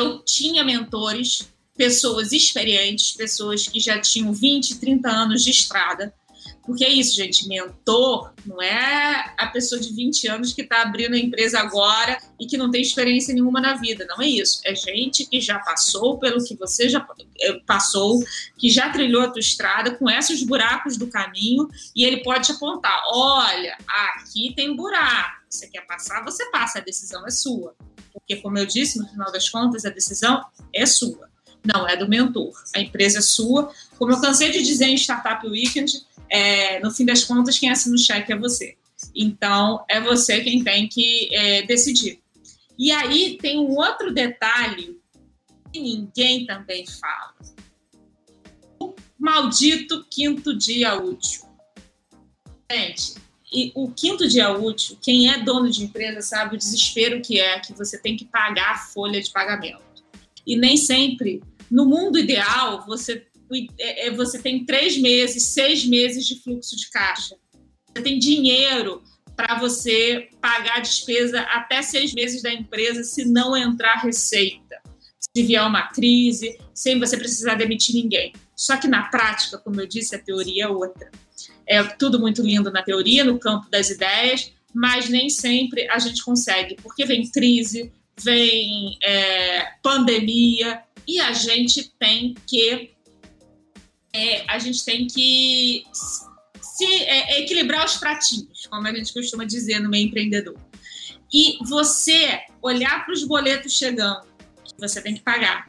eu 0.00 0.18
tinha 0.20 0.64
mentores, 0.64 1.48
pessoas 1.76 2.32
experientes, 2.32 3.12
pessoas 3.12 3.66
que 3.66 3.78
já 3.78 4.00
tinham 4.00 4.32
20, 4.32 4.78
30 4.78 5.08
anos 5.08 5.44
de 5.44 5.50
estrada, 5.50 6.12
porque 6.64 6.84
é 6.84 6.88
isso, 6.88 7.16
gente, 7.16 7.48
mentor 7.48 8.32
não 8.46 8.62
é 8.62 9.34
a 9.36 9.46
pessoa 9.46 9.80
de 9.80 9.92
20 9.92 10.28
anos 10.28 10.52
que 10.52 10.62
está 10.62 10.82
abrindo 10.82 11.14
a 11.14 11.18
empresa 11.18 11.58
agora 11.58 12.18
e 12.38 12.46
que 12.46 12.56
não 12.56 12.70
tem 12.70 12.80
experiência 12.80 13.34
nenhuma 13.34 13.60
na 13.60 13.74
vida. 13.74 14.06
Não 14.08 14.22
é 14.22 14.28
isso. 14.28 14.60
É 14.64 14.74
gente 14.74 15.26
que 15.26 15.40
já 15.40 15.58
passou 15.58 16.18
pelo 16.18 16.42
que 16.44 16.54
você 16.54 16.88
já 16.88 17.04
eh, 17.40 17.60
passou, 17.66 18.22
que 18.56 18.70
já 18.70 18.88
trilhou 18.90 19.22
a 19.22 19.30
tua 19.30 19.40
estrada, 19.40 19.96
conhece 19.96 20.32
os 20.32 20.42
buracos 20.42 20.96
do 20.96 21.08
caminho 21.08 21.68
e 21.96 22.04
ele 22.04 22.22
pode 22.22 22.46
te 22.46 22.52
apontar: 22.52 23.02
olha, 23.08 23.76
aqui 23.88 24.52
tem 24.54 24.76
buraco. 24.76 25.40
Você 25.48 25.66
quer 25.66 25.84
passar, 25.86 26.24
você 26.24 26.48
passa, 26.52 26.78
a 26.78 26.82
decisão 26.82 27.26
é 27.26 27.30
sua. 27.30 27.74
Porque, 28.30 28.42
como 28.42 28.58
eu 28.58 28.66
disse, 28.66 28.96
no 28.96 29.08
final 29.08 29.32
das 29.32 29.48
contas, 29.48 29.84
a 29.84 29.90
decisão 29.90 30.44
é 30.72 30.86
sua, 30.86 31.28
não 31.64 31.88
é 31.88 31.96
do 31.96 32.08
mentor. 32.08 32.52
A 32.76 32.78
empresa 32.78 33.18
é 33.18 33.22
sua. 33.22 33.72
Como 33.98 34.12
eu 34.12 34.20
cansei 34.20 34.52
de 34.52 34.62
dizer 34.62 34.84
em 34.84 34.94
Startup 34.94 35.44
Weekend, 35.44 36.06
é, 36.28 36.78
no 36.78 36.92
fim 36.92 37.04
das 37.04 37.24
contas, 37.24 37.58
quem 37.58 37.70
assina 37.70 37.96
o 37.96 37.98
cheque 37.98 38.32
é 38.32 38.38
você. 38.38 38.76
Então, 39.16 39.84
é 39.88 40.00
você 40.00 40.42
quem 40.42 40.62
tem 40.62 40.88
que 40.88 41.28
é, 41.34 41.62
decidir. 41.62 42.20
E 42.78 42.92
aí 42.92 43.36
tem 43.36 43.58
um 43.58 43.76
outro 43.76 44.14
detalhe 44.14 44.96
que 45.72 45.80
ninguém 45.80 46.46
também 46.46 46.86
fala. 46.86 47.34
O 48.78 48.94
maldito 49.18 50.06
quinto 50.08 50.56
dia 50.56 50.94
útil. 50.94 51.42
Gente, 52.70 53.14
e 53.52 53.72
o 53.74 53.90
quinto 53.90 54.28
dia 54.28 54.52
útil, 54.52 54.96
quem 55.02 55.28
é 55.28 55.42
dono 55.42 55.68
de 55.70 55.82
empresa 55.82 56.22
sabe 56.22 56.54
o 56.54 56.58
desespero 56.58 57.20
que 57.20 57.40
é 57.40 57.58
que 57.58 57.72
você 57.72 57.98
tem 57.98 58.16
que 58.16 58.24
pagar 58.24 58.72
a 58.72 58.78
folha 58.78 59.20
de 59.20 59.30
pagamento. 59.30 59.82
E 60.46 60.56
nem 60.56 60.76
sempre, 60.76 61.42
no 61.70 61.84
mundo 61.84 62.18
ideal, 62.18 62.84
você 62.86 63.26
é, 63.78 64.06
é, 64.06 64.10
você 64.12 64.40
tem 64.40 64.64
três 64.64 64.96
meses, 64.96 65.46
seis 65.46 65.84
meses 65.84 66.26
de 66.26 66.40
fluxo 66.40 66.76
de 66.76 66.88
caixa. 66.90 67.36
Você 67.88 68.02
tem 68.02 68.18
dinheiro 68.18 69.02
para 69.34 69.58
você 69.58 70.28
pagar 70.40 70.76
a 70.76 70.80
despesa 70.80 71.40
até 71.40 71.82
seis 71.82 72.14
meses 72.14 72.42
da 72.42 72.52
empresa 72.52 73.02
se 73.02 73.24
não 73.24 73.56
entrar 73.56 73.96
receita, 73.96 74.80
se 75.18 75.42
vier 75.42 75.62
uma 75.66 75.88
crise, 75.88 76.58
sem 76.72 77.00
você 77.00 77.16
precisar 77.16 77.54
demitir 77.54 77.94
ninguém. 77.94 78.32
Só 78.60 78.76
que 78.76 78.86
na 78.86 79.04
prática, 79.04 79.56
como 79.56 79.80
eu 79.80 79.86
disse, 79.86 80.14
a 80.14 80.18
teoria 80.18 80.64
é 80.64 80.68
outra. 80.68 81.10
É 81.66 81.82
tudo 81.82 82.20
muito 82.20 82.42
lindo 82.42 82.70
na 82.70 82.82
teoria, 82.82 83.24
no 83.24 83.38
campo 83.38 83.70
das 83.70 83.88
ideias, 83.88 84.52
mas 84.74 85.08
nem 85.08 85.30
sempre 85.30 85.88
a 85.88 85.98
gente 85.98 86.22
consegue, 86.22 86.76
porque 86.82 87.06
vem 87.06 87.30
crise, 87.30 87.90
vem 88.22 88.98
é, 89.02 89.76
pandemia, 89.82 90.82
e 91.08 91.18
a 91.20 91.32
gente 91.32 91.90
tem 91.98 92.34
que 92.46 92.90
é, 94.12 94.44
a 94.46 94.58
gente 94.58 94.84
tem 94.84 95.06
que 95.06 95.86
se 96.60 96.84
é, 96.84 97.40
equilibrar 97.40 97.86
os 97.86 97.96
pratinhos, 97.96 98.66
como 98.66 98.86
a 98.86 98.94
gente 98.94 99.14
costuma 99.14 99.46
dizer 99.46 99.80
no 99.80 99.88
meio 99.88 100.06
empreendedor. 100.06 100.58
E 101.32 101.56
você 101.66 102.42
olhar 102.60 103.06
para 103.06 103.14
os 103.14 103.24
boletos 103.24 103.72
chegando, 103.72 104.20
que 104.64 104.78
você 104.78 105.00
tem 105.00 105.14
que 105.14 105.22
pagar, 105.22 105.66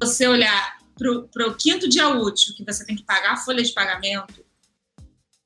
você 0.00 0.26
olhar 0.26 0.81
para 0.96 1.48
o 1.48 1.54
quinto 1.54 1.88
dia 1.88 2.08
útil, 2.08 2.54
que 2.54 2.64
você 2.64 2.84
tem 2.84 2.96
que 2.96 3.04
pagar 3.04 3.32
a 3.32 3.36
folha 3.36 3.62
de 3.62 3.72
pagamento, 3.72 4.44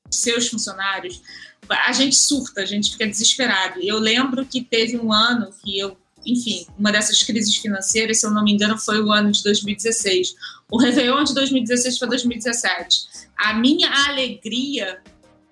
seus 0.09 0.47
funcionários, 0.47 1.21
a 1.69 1.91
gente 1.91 2.15
surta, 2.15 2.61
a 2.61 2.65
gente 2.65 2.91
fica 2.91 3.05
desesperado. 3.05 3.79
Eu 3.81 3.99
lembro 3.99 4.45
que 4.45 4.63
teve 4.63 4.97
um 4.97 5.11
ano 5.11 5.51
que 5.61 5.77
eu 5.77 5.97
enfim, 6.25 6.65
uma 6.77 6.91
dessas 6.91 7.23
crises 7.23 7.55
financeiras, 7.55 8.19
se 8.19 8.25
eu 8.25 8.31
não 8.31 8.43
me 8.43 8.51
engano, 8.51 8.77
foi 8.77 9.01
o 9.01 9.11
ano 9.11 9.31
de 9.31 9.41
2016. 9.43 10.35
O 10.69 10.77
Réveillon 10.77 11.23
de 11.23 11.33
2016 11.33 11.97
para 11.97 12.09
2017. 12.09 13.07
A 13.37 13.53
minha 13.53 13.89
alegria, 14.09 15.01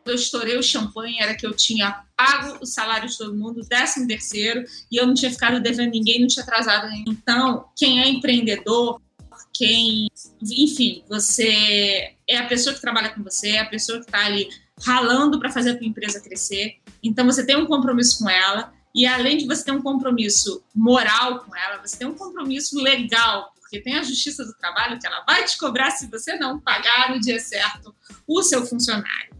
eu 0.05 0.15
estourei 0.15 0.57
o 0.57 0.63
champanhe, 0.63 1.17
era 1.19 1.33
que 1.33 1.47
eu 1.47 1.55
tinha 1.55 2.03
pago 2.17 2.57
o 2.61 2.65
salário 2.65 3.07
de 3.07 3.17
todo 3.17 3.35
mundo, 3.35 3.61
décimo 3.67 4.07
terceiro, 4.07 4.65
e 4.91 4.97
eu 4.97 5.07
não 5.07 5.13
tinha 5.13 5.31
ficado 5.31 5.61
devendo 5.61 5.91
ninguém, 5.91 6.19
não 6.19 6.27
tinha 6.27 6.43
atrasado. 6.43 6.87
Então, 7.07 7.65
quem 7.75 8.01
é 8.01 8.09
empreendedor, 8.09 9.01
quem, 9.53 10.07
enfim, 10.41 11.03
você 11.07 12.15
é 12.27 12.37
a 12.37 12.47
pessoa 12.47 12.73
que 12.73 12.81
trabalha 12.81 13.09
com 13.09 13.23
você, 13.23 13.51
é 13.51 13.59
a 13.59 13.69
pessoa 13.69 13.99
que 13.99 14.05
está 14.05 14.25
ali 14.25 14.49
ralando 14.83 15.39
para 15.39 15.51
fazer 15.51 15.71
a 15.71 15.77
tua 15.77 15.87
empresa 15.87 16.19
crescer. 16.19 16.77
Então, 17.03 17.25
você 17.25 17.45
tem 17.45 17.55
um 17.55 17.65
compromisso 17.65 18.19
com 18.19 18.29
ela 18.29 18.73
e 18.95 19.05
além 19.05 19.37
de 19.37 19.45
você 19.45 19.65
ter 19.65 19.71
um 19.71 19.81
compromisso 19.81 20.63
moral 20.73 21.39
com 21.39 21.53
ela, 21.55 21.85
você 21.85 21.97
tem 21.97 22.07
um 22.07 22.15
compromisso 22.15 22.81
legal, 22.81 23.53
porque 23.59 23.81
tem 23.81 23.97
a 23.97 24.03
Justiça 24.03 24.45
do 24.45 24.53
Trabalho 24.53 24.97
que 24.97 25.05
ela 25.05 25.21
vai 25.25 25.43
te 25.43 25.57
cobrar 25.57 25.91
se 25.91 26.07
você 26.07 26.37
não 26.37 26.61
pagar 26.61 27.13
no 27.13 27.19
dia 27.19 27.39
certo 27.39 27.93
o 28.25 28.41
seu 28.41 28.65
funcionário. 28.65 29.35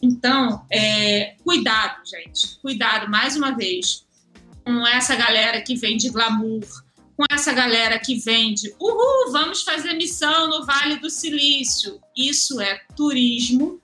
Então, 0.00 0.64
é, 0.70 1.34
cuidado, 1.42 2.00
gente. 2.06 2.56
Cuidado, 2.60 3.10
mais 3.10 3.36
uma 3.36 3.50
vez, 3.50 4.06
com 4.64 4.86
essa 4.86 5.16
galera 5.16 5.60
que 5.60 5.74
vende 5.74 6.08
glamour, 6.08 6.64
com 7.20 7.26
essa 7.30 7.52
galera 7.52 7.98
que 7.98 8.14
vende, 8.14 8.74
uhul, 8.80 9.30
vamos 9.30 9.60
fazer 9.60 9.92
missão 9.92 10.48
no 10.48 10.64
Vale 10.64 10.96
do 10.96 11.10
Silício. 11.10 12.00
Isso 12.16 12.58
é 12.62 12.80
turismo, 12.96 13.78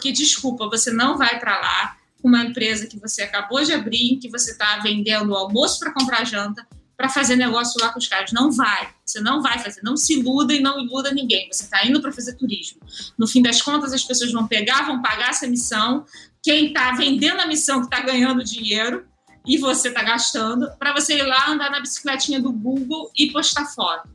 que, 0.00 0.10
desculpa, 0.10 0.68
você 0.68 0.90
não 0.90 1.16
vai 1.16 1.38
para 1.38 1.56
lá 1.56 1.96
uma 2.20 2.42
empresa 2.42 2.88
que 2.88 2.98
você 2.98 3.22
acabou 3.22 3.62
de 3.62 3.72
abrir, 3.72 4.16
que 4.16 4.28
você 4.28 4.50
está 4.50 4.80
vendendo 4.80 5.36
almoço 5.36 5.78
para 5.78 5.92
comprar 5.92 6.24
janta, 6.24 6.66
para 6.96 7.08
fazer 7.08 7.36
negócio 7.36 7.80
lá 7.80 7.92
com 7.92 8.00
os 8.00 8.08
caras. 8.08 8.32
Não 8.32 8.50
vai. 8.50 8.92
Você 9.06 9.20
não 9.20 9.40
vai 9.40 9.60
fazer. 9.60 9.80
Não 9.84 9.96
se 9.96 10.14
iluda 10.14 10.52
e 10.52 10.58
não 10.58 10.80
iluda 10.80 11.12
ninguém. 11.12 11.46
Você 11.52 11.62
está 11.62 11.86
indo 11.86 12.02
para 12.02 12.10
fazer 12.10 12.32
turismo. 12.34 12.80
No 13.16 13.28
fim 13.28 13.40
das 13.40 13.62
contas, 13.62 13.92
as 13.92 14.02
pessoas 14.02 14.32
vão 14.32 14.48
pegar, 14.48 14.84
vão 14.84 15.00
pagar 15.00 15.30
essa 15.30 15.46
missão. 15.46 16.04
Quem 16.42 16.66
está 16.66 16.90
vendendo 16.90 17.38
a 17.38 17.46
missão 17.46 17.78
que 17.78 17.86
está 17.86 18.00
ganhando 18.00 18.42
dinheiro 18.42 19.06
e 19.48 19.56
você 19.56 19.88
está 19.88 20.02
gastando, 20.02 20.70
para 20.78 20.92
você 20.92 21.16
ir 21.16 21.22
lá 21.22 21.50
andar 21.50 21.70
na 21.70 21.80
bicicletinha 21.80 22.38
do 22.38 22.52
Google 22.52 23.10
e 23.16 23.32
postar 23.32 23.64
foto. 23.64 24.08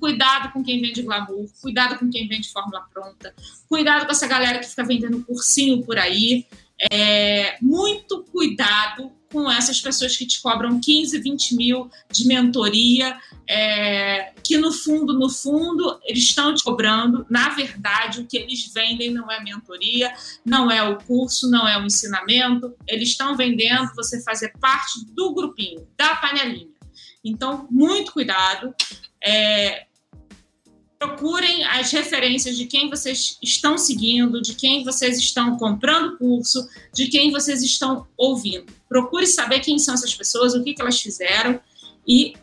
Cuidado 0.00 0.50
com 0.52 0.64
quem 0.64 0.80
vende 0.80 1.02
glamour, 1.02 1.46
cuidado 1.60 1.98
com 1.98 2.08
quem 2.08 2.26
vende 2.26 2.50
fórmula 2.50 2.86
pronta, 2.92 3.34
cuidado 3.68 4.06
com 4.06 4.12
essa 4.12 4.26
galera 4.26 4.58
que 4.58 4.66
fica 4.66 4.82
vendendo 4.82 5.22
cursinho 5.24 5.84
por 5.84 5.98
aí 5.98 6.46
é, 6.90 7.58
muito 7.60 8.24
cuidado 8.32 9.12
com 9.30 9.50
essas 9.50 9.80
pessoas 9.80 10.16
que 10.16 10.26
te 10.26 10.40
cobram 10.40 10.80
15, 10.80 11.20
20 11.20 11.54
mil 11.54 11.90
de 12.10 12.26
mentoria, 12.26 13.16
é, 13.52 14.32
que 14.44 14.56
no 14.56 14.70
fundo, 14.70 15.18
no 15.18 15.28
fundo, 15.28 15.98
eles 16.04 16.22
estão 16.22 16.54
te 16.54 16.62
cobrando. 16.62 17.26
Na 17.28 17.48
verdade, 17.48 18.20
o 18.20 18.24
que 18.24 18.36
eles 18.36 18.72
vendem 18.72 19.10
não 19.10 19.28
é 19.28 19.42
mentoria, 19.42 20.14
não 20.44 20.70
é 20.70 20.80
o 20.88 20.96
curso, 20.98 21.50
não 21.50 21.66
é 21.66 21.76
o 21.76 21.84
ensinamento. 21.84 22.72
Eles 22.86 23.08
estão 23.08 23.36
vendendo 23.36 23.92
você 23.96 24.22
fazer 24.22 24.52
parte 24.60 25.04
do 25.06 25.34
grupinho, 25.34 25.84
da 25.96 26.14
panelinha. 26.14 26.70
Então, 27.24 27.66
muito 27.72 28.12
cuidado. 28.12 28.72
É, 29.20 29.86
procurem 30.96 31.64
as 31.64 31.90
referências 31.90 32.56
de 32.56 32.66
quem 32.66 32.88
vocês 32.88 33.36
estão 33.42 33.76
seguindo, 33.76 34.40
de 34.40 34.54
quem 34.54 34.84
vocês 34.84 35.18
estão 35.18 35.56
comprando 35.56 36.16
curso, 36.18 36.68
de 36.94 37.08
quem 37.08 37.32
vocês 37.32 37.64
estão 37.64 38.06
ouvindo. 38.16 38.72
Procure 38.88 39.26
saber 39.26 39.58
quem 39.58 39.76
são 39.76 39.94
essas 39.94 40.14
pessoas, 40.14 40.54
o 40.54 40.62
que, 40.62 40.72
que 40.72 40.80
elas 40.80 41.00
fizeram 41.00 41.60
e 42.06 42.34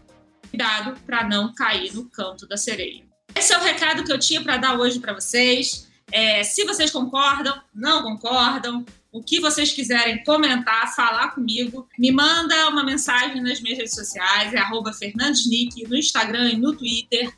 cuidado 0.49 0.99
para 1.05 1.23
não 1.27 1.53
cair 1.53 1.93
no 1.93 2.09
canto 2.09 2.47
da 2.47 2.57
sereia. 2.57 3.03
Esse 3.35 3.53
é 3.53 3.57
o 3.57 3.61
recado 3.61 4.03
que 4.03 4.11
eu 4.11 4.19
tinha 4.19 4.41
para 4.41 4.57
dar 4.57 4.79
hoje 4.79 4.99
para 4.99 5.13
vocês. 5.13 5.87
É, 6.11 6.43
se 6.43 6.63
vocês 6.63 6.89
concordam, 6.89 7.61
não 7.73 8.01
concordam, 8.01 8.85
o 9.11 9.21
que 9.21 9.39
vocês 9.39 9.71
quiserem 9.71 10.23
comentar, 10.23 10.93
falar 10.95 11.31
comigo, 11.31 11.87
me 11.97 12.11
manda 12.11 12.69
uma 12.69 12.83
mensagem 12.83 13.41
nas 13.41 13.59
minhas 13.61 13.77
redes 13.77 13.95
sociais, 13.95 14.53
é 14.53 14.57
arroba 14.57 14.93
Fernandesnick, 14.93 15.87
no 15.87 15.97
Instagram 15.97 16.51
e 16.51 16.57
no 16.57 16.75
Twitter. 16.75 17.31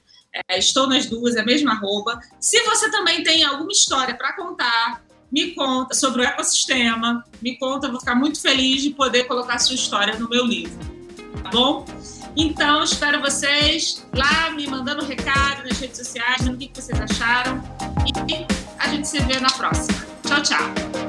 É, 0.48 0.60
estou 0.60 0.88
nas 0.88 1.06
duas, 1.08 1.36
é 1.36 1.42
a 1.42 1.46
mesma 1.46 1.72
arroba. 1.72 2.20
Se 2.40 2.62
você 2.64 2.92
também 2.92 3.24
tem 3.24 3.44
alguma 3.44 3.72
história 3.72 4.16
para 4.16 4.36
contar, 4.36 5.04
me 5.32 5.52
conta 5.52 5.96
sobre 5.96 6.22
o 6.22 6.26
ecossistema, 6.26 7.24
me 7.42 7.58
conta, 7.58 7.90
vou 7.90 8.00
ficar 8.00 8.16
muito 8.16 8.40
feliz 8.40 8.82
de 8.82 8.92
poder 8.92 9.24
colocar 9.24 9.58
sua 9.60 9.76
história 9.76 10.18
no 10.18 10.30
meu 10.30 10.46
livro. 10.46 10.78
Tá 11.44 11.50
bom? 11.50 11.86
Então, 12.36 12.84
espero 12.84 13.22
vocês 13.22 14.06
lá 14.14 14.52
me 14.52 14.68
mandando 14.68 15.06
recado 15.06 15.64
nas 15.68 15.80
redes 15.80 15.98
sociais, 15.98 16.38
dizendo 16.38 16.56
o 16.56 16.58
que 16.58 16.72
vocês 16.74 17.00
acharam. 17.00 17.62
E 18.06 18.46
a 18.80 18.88
gente 18.90 19.08
se 19.08 19.20
vê 19.22 19.40
na 19.40 19.50
próxima. 19.50 19.98
Tchau, 20.24 20.42
tchau. 20.42 21.09